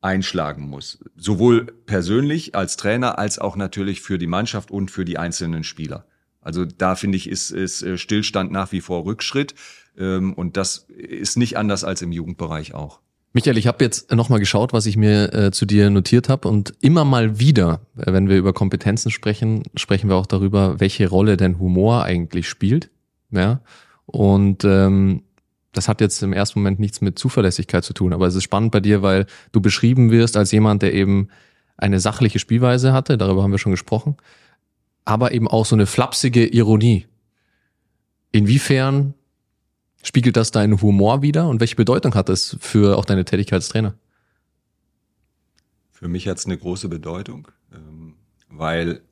[0.00, 0.98] einschlagen muss.
[1.16, 6.06] Sowohl persönlich als Trainer als auch natürlich für die Mannschaft und für die einzelnen Spieler.
[6.40, 9.54] Also da finde ich, ist, ist äh, Stillstand nach wie vor Rückschritt.
[9.96, 13.00] Ähm, und das ist nicht anders als im Jugendbereich auch.
[13.32, 16.72] Michael, ich habe jetzt nochmal geschaut, was ich mir äh, zu dir notiert habe und
[16.80, 21.36] immer mal wieder, äh, wenn wir über Kompetenzen sprechen, sprechen wir auch darüber, welche Rolle
[21.36, 22.90] denn Humor eigentlich spielt.
[23.30, 23.60] Ja,
[24.06, 25.22] und ähm,
[25.72, 28.72] das hat jetzt im ersten Moment nichts mit Zuverlässigkeit zu tun, aber es ist spannend
[28.72, 31.28] bei dir, weil du beschrieben wirst als jemand, der eben
[31.76, 34.16] eine sachliche Spielweise hatte, darüber haben wir schon gesprochen,
[35.04, 37.06] aber eben auch so eine flapsige Ironie.
[38.32, 39.14] Inwiefern
[40.08, 43.68] Spiegelt das deinen Humor wieder und welche Bedeutung hat das für auch deine Tätigkeit als
[43.68, 43.92] Trainer?
[45.92, 48.14] Für mich hat es eine große Bedeutung, ähm,
[48.48, 49.02] weil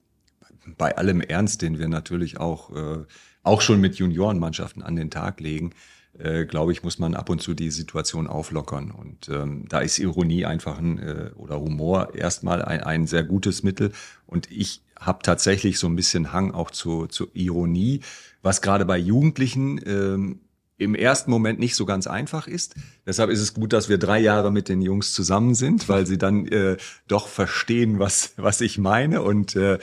[0.79, 3.05] bei allem Ernst, den wir natürlich auch, äh,
[3.43, 5.73] auch schon mit Juniorenmannschaften an den Tag legen,
[6.19, 8.91] äh, glaube ich, muss man ab und zu die Situation auflockern.
[8.91, 13.63] Und ähm, da ist Ironie einfach ein, äh, oder Humor erstmal ein, ein sehr gutes
[13.63, 13.93] Mittel.
[14.25, 18.01] Und ich habe tatsächlich so ein bisschen Hang auch zu, zu Ironie,
[18.41, 20.41] was gerade bei Jugendlichen ähm,
[20.79, 22.75] im ersten Moment nicht so ganz einfach ist.
[23.07, 26.19] Deshalb ist es gut, dass wir drei Jahre mit den Jungs zusammen sind, weil sie
[26.19, 26.77] dann äh,
[27.09, 29.79] doch verstehen, was, was ich meine und äh,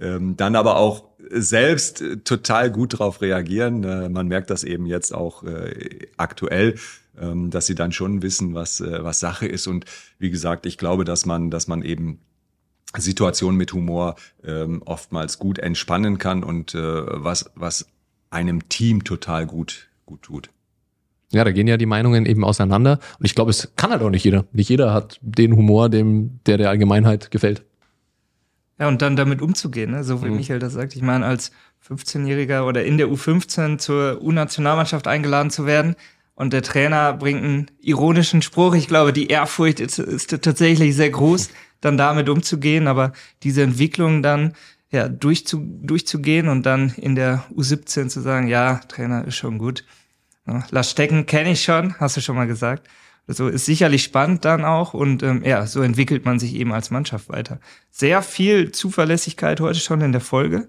[0.00, 3.84] ähm, dann aber auch selbst äh, total gut darauf reagieren.
[3.84, 6.76] Äh, man merkt das eben jetzt auch äh, aktuell,
[7.20, 9.66] äh, dass sie dann schon wissen, was, äh, was Sache ist.
[9.66, 9.84] Und
[10.18, 12.20] wie gesagt, ich glaube, dass man, dass man eben
[12.96, 17.86] Situation mit Humor ähm, oftmals gut entspannen kann und äh, was, was
[18.30, 20.50] einem Team total gut, gut tut.
[21.30, 22.98] Ja, da gehen ja die Meinungen eben auseinander.
[23.18, 24.46] Und ich glaube, es kann halt auch nicht jeder.
[24.52, 27.64] Nicht jeder hat den Humor, dem, der der Allgemeinheit gefällt.
[28.78, 30.04] Ja, und dann damit umzugehen, ne?
[30.04, 30.36] so wie mhm.
[30.36, 30.96] Michael das sagt.
[30.96, 31.50] Ich meine, als
[31.86, 35.96] 15-Jähriger oder in der U15 zur U-Nationalmannschaft eingeladen zu werden
[36.34, 38.74] und der Trainer bringt einen ironischen Spruch.
[38.74, 41.50] Ich glaube, die Ehrfurcht ist, ist tatsächlich sehr groß,
[41.80, 44.54] dann damit umzugehen, aber diese Entwicklung dann
[44.90, 49.84] ja durchzu, durchzugehen und dann in der U17 zu sagen, ja, Trainer ist schon gut.
[50.46, 52.88] Ja, lass stecken, kenne ich schon, hast du schon mal gesagt.
[53.26, 56.90] Also ist sicherlich spannend dann auch und ähm, ja, so entwickelt man sich eben als
[56.90, 57.60] Mannschaft weiter.
[57.90, 60.68] Sehr viel Zuverlässigkeit heute schon in der Folge.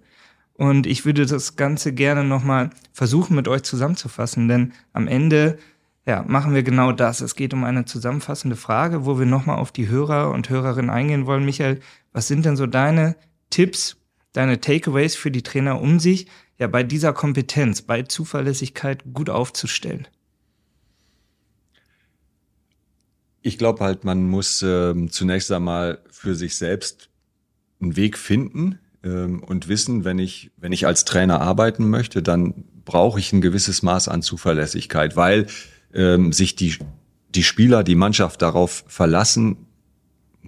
[0.53, 5.57] Und ich würde das Ganze gerne nochmal versuchen, mit euch zusammenzufassen, denn am Ende
[6.05, 7.22] ja, machen wir genau das.
[7.22, 11.28] Es geht um eine zusammenfassende Frage, wo wir nochmal auf die Hörer und Hörerinnen eingehen
[11.28, 11.45] wollen.
[11.45, 11.80] Michael,
[12.11, 13.15] was sind denn so deine
[13.51, 13.95] Tipps,
[14.34, 16.27] deine Takeaways für die Trainer, um sich
[16.57, 20.07] ja bei dieser Kompetenz, bei Zuverlässigkeit gut aufzustellen?
[23.41, 27.09] Ich glaube halt, man muss äh, zunächst einmal für sich selbst
[27.82, 32.65] einen Weg finden ähm, und wissen, wenn ich, wenn ich als Trainer arbeiten möchte, dann
[32.84, 35.47] brauche ich ein gewisses Maß an Zuverlässigkeit, weil
[35.93, 36.77] ähm, sich die,
[37.34, 39.68] die Spieler, die Mannschaft darauf verlassen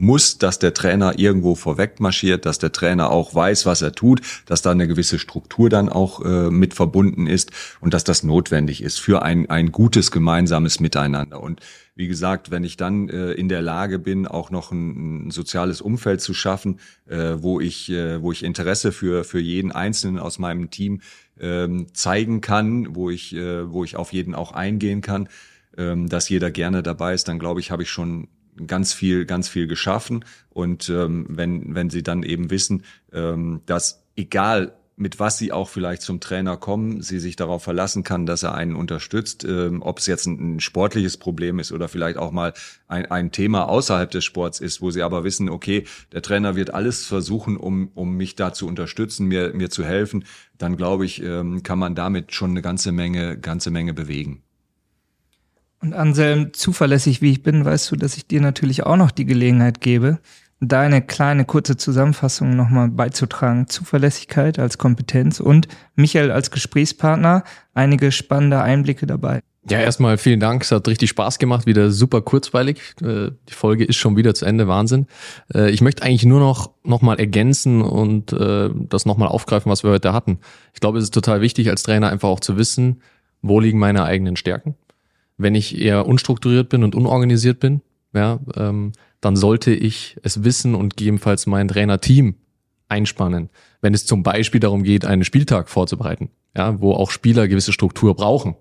[0.01, 4.21] muss, dass der Trainer irgendwo vorweg marschiert, dass der Trainer auch weiß, was er tut,
[4.45, 8.81] dass da eine gewisse Struktur dann auch äh, mit verbunden ist und dass das notwendig
[8.81, 11.41] ist für ein, ein gutes gemeinsames Miteinander.
[11.41, 11.61] Und
[11.95, 15.81] wie gesagt, wenn ich dann äh, in der Lage bin, auch noch ein, ein soziales
[15.81, 20.39] Umfeld zu schaffen, äh, wo ich, äh, wo ich Interesse für für jeden Einzelnen aus
[20.39, 21.01] meinem Team
[21.39, 25.29] ähm, zeigen kann, wo ich, äh, wo ich auf jeden auch eingehen kann,
[25.77, 28.27] ähm, dass jeder gerne dabei ist, dann glaube ich, habe ich schon
[28.67, 30.25] ganz viel, ganz viel geschaffen.
[30.49, 32.83] Und ähm, wenn, wenn sie dann eben wissen,
[33.13, 38.03] ähm, dass egal mit was sie auch vielleicht zum Trainer kommen, sie sich darauf verlassen
[38.03, 41.87] kann, dass er einen unterstützt, ähm, ob es jetzt ein, ein, sportliches Problem ist oder
[41.87, 42.53] vielleicht auch mal
[42.87, 46.73] ein, ein Thema außerhalb des Sports ist, wo sie aber wissen, okay, der Trainer wird
[46.73, 50.25] alles versuchen, um, um mich da zu unterstützen, mir, mir zu helfen,
[50.57, 54.43] dann glaube ich, ähm, kann man damit schon eine ganze Menge, ganze Menge bewegen.
[55.81, 59.25] Und Anselm, zuverlässig wie ich bin, weißt du, dass ich dir natürlich auch noch die
[59.25, 60.19] Gelegenheit gebe,
[60.59, 63.67] deine kleine kurze Zusammenfassung nochmal beizutragen.
[63.67, 67.43] Zuverlässigkeit als Kompetenz und Michael als Gesprächspartner.
[67.73, 69.41] Einige spannende Einblicke dabei.
[69.69, 70.63] Ja, erstmal vielen Dank.
[70.63, 71.65] Es hat richtig Spaß gemacht.
[71.65, 72.79] Wieder super kurzweilig.
[73.01, 74.67] Äh, die Folge ist schon wieder zu Ende.
[74.67, 75.07] Wahnsinn.
[75.53, 79.83] Äh, ich möchte eigentlich nur noch, noch mal ergänzen und äh, das nochmal aufgreifen, was
[79.83, 80.39] wir heute hatten.
[80.73, 83.01] Ich glaube, es ist total wichtig, als Trainer einfach auch zu wissen,
[83.41, 84.75] wo liegen meine eigenen Stärken
[85.41, 87.81] wenn ich eher unstrukturiert bin und unorganisiert bin,
[88.13, 92.35] ja, ähm, dann sollte ich es wissen und gegebenenfalls mein Trainerteam
[92.89, 93.49] einspannen,
[93.81, 98.15] wenn es zum Beispiel darum geht, einen Spieltag vorzubereiten, ja, wo auch Spieler gewisse Struktur
[98.15, 98.55] brauchen.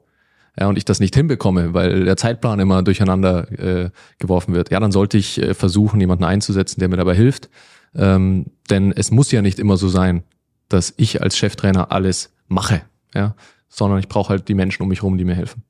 [0.59, 4.81] Ja, und ich das nicht hinbekomme, weil der Zeitplan immer durcheinander äh, geworfen wird, ja,
[4.81, 7.49] dann sollte ich äh, versuchen, jemanden einzusetzen, der mir dabei hilft.
[7.95, 10.23] Ähm, denn es muss ja nicht immer so sein,
[10.69, 12.83] dass ich als Cheftrainer alles mache,
[13.15, 13.35] ja,
[13.69, 15.63] sondern ich brauche halt die Menschen um mich herum, die mir helfen.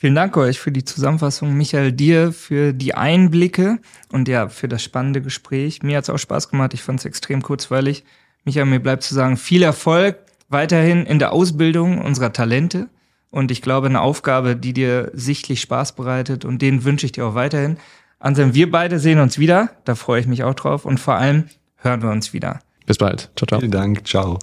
[0.00, 1.54] Vielen Dank euch für die Zusammenfassung.
[1.56, 3.80] Michael, dir für die Einblicke
[4.12, 5.82] und ja, für das spannende Gespräch.
[5.82, 6.72] Mir hat es auch Spaß gemacht.
[6.72, 8.04] Ich fand es extrem kurzweilig.
[8.44, 10.16] Michael, mir bleibt zu sagen, viel Erfolg
[10.48, 12.88] weiterhin in der Ausbildung unserer Talente.
[13.32, 17.26] Und ich glaube, eine Aufgabe, die dir sichtlich Spaß bereitet und den wünsche ich dir
[17.26, 17.76] auch weiterhin.
[18.20, 19.70] Anselm, wir beide sehen uns wieder.
[19.84, 20.84] Da freue ich mich auch drauf.
[20.84, 22.60] Und vor allem hören wir uns wieder.
[22.86, 23.32] Bis bald.
[23.34, 23.58] Ciao, ciao.
[23.58, 24.06] Vielen Dank.
[24.06, 24.38] Ciao.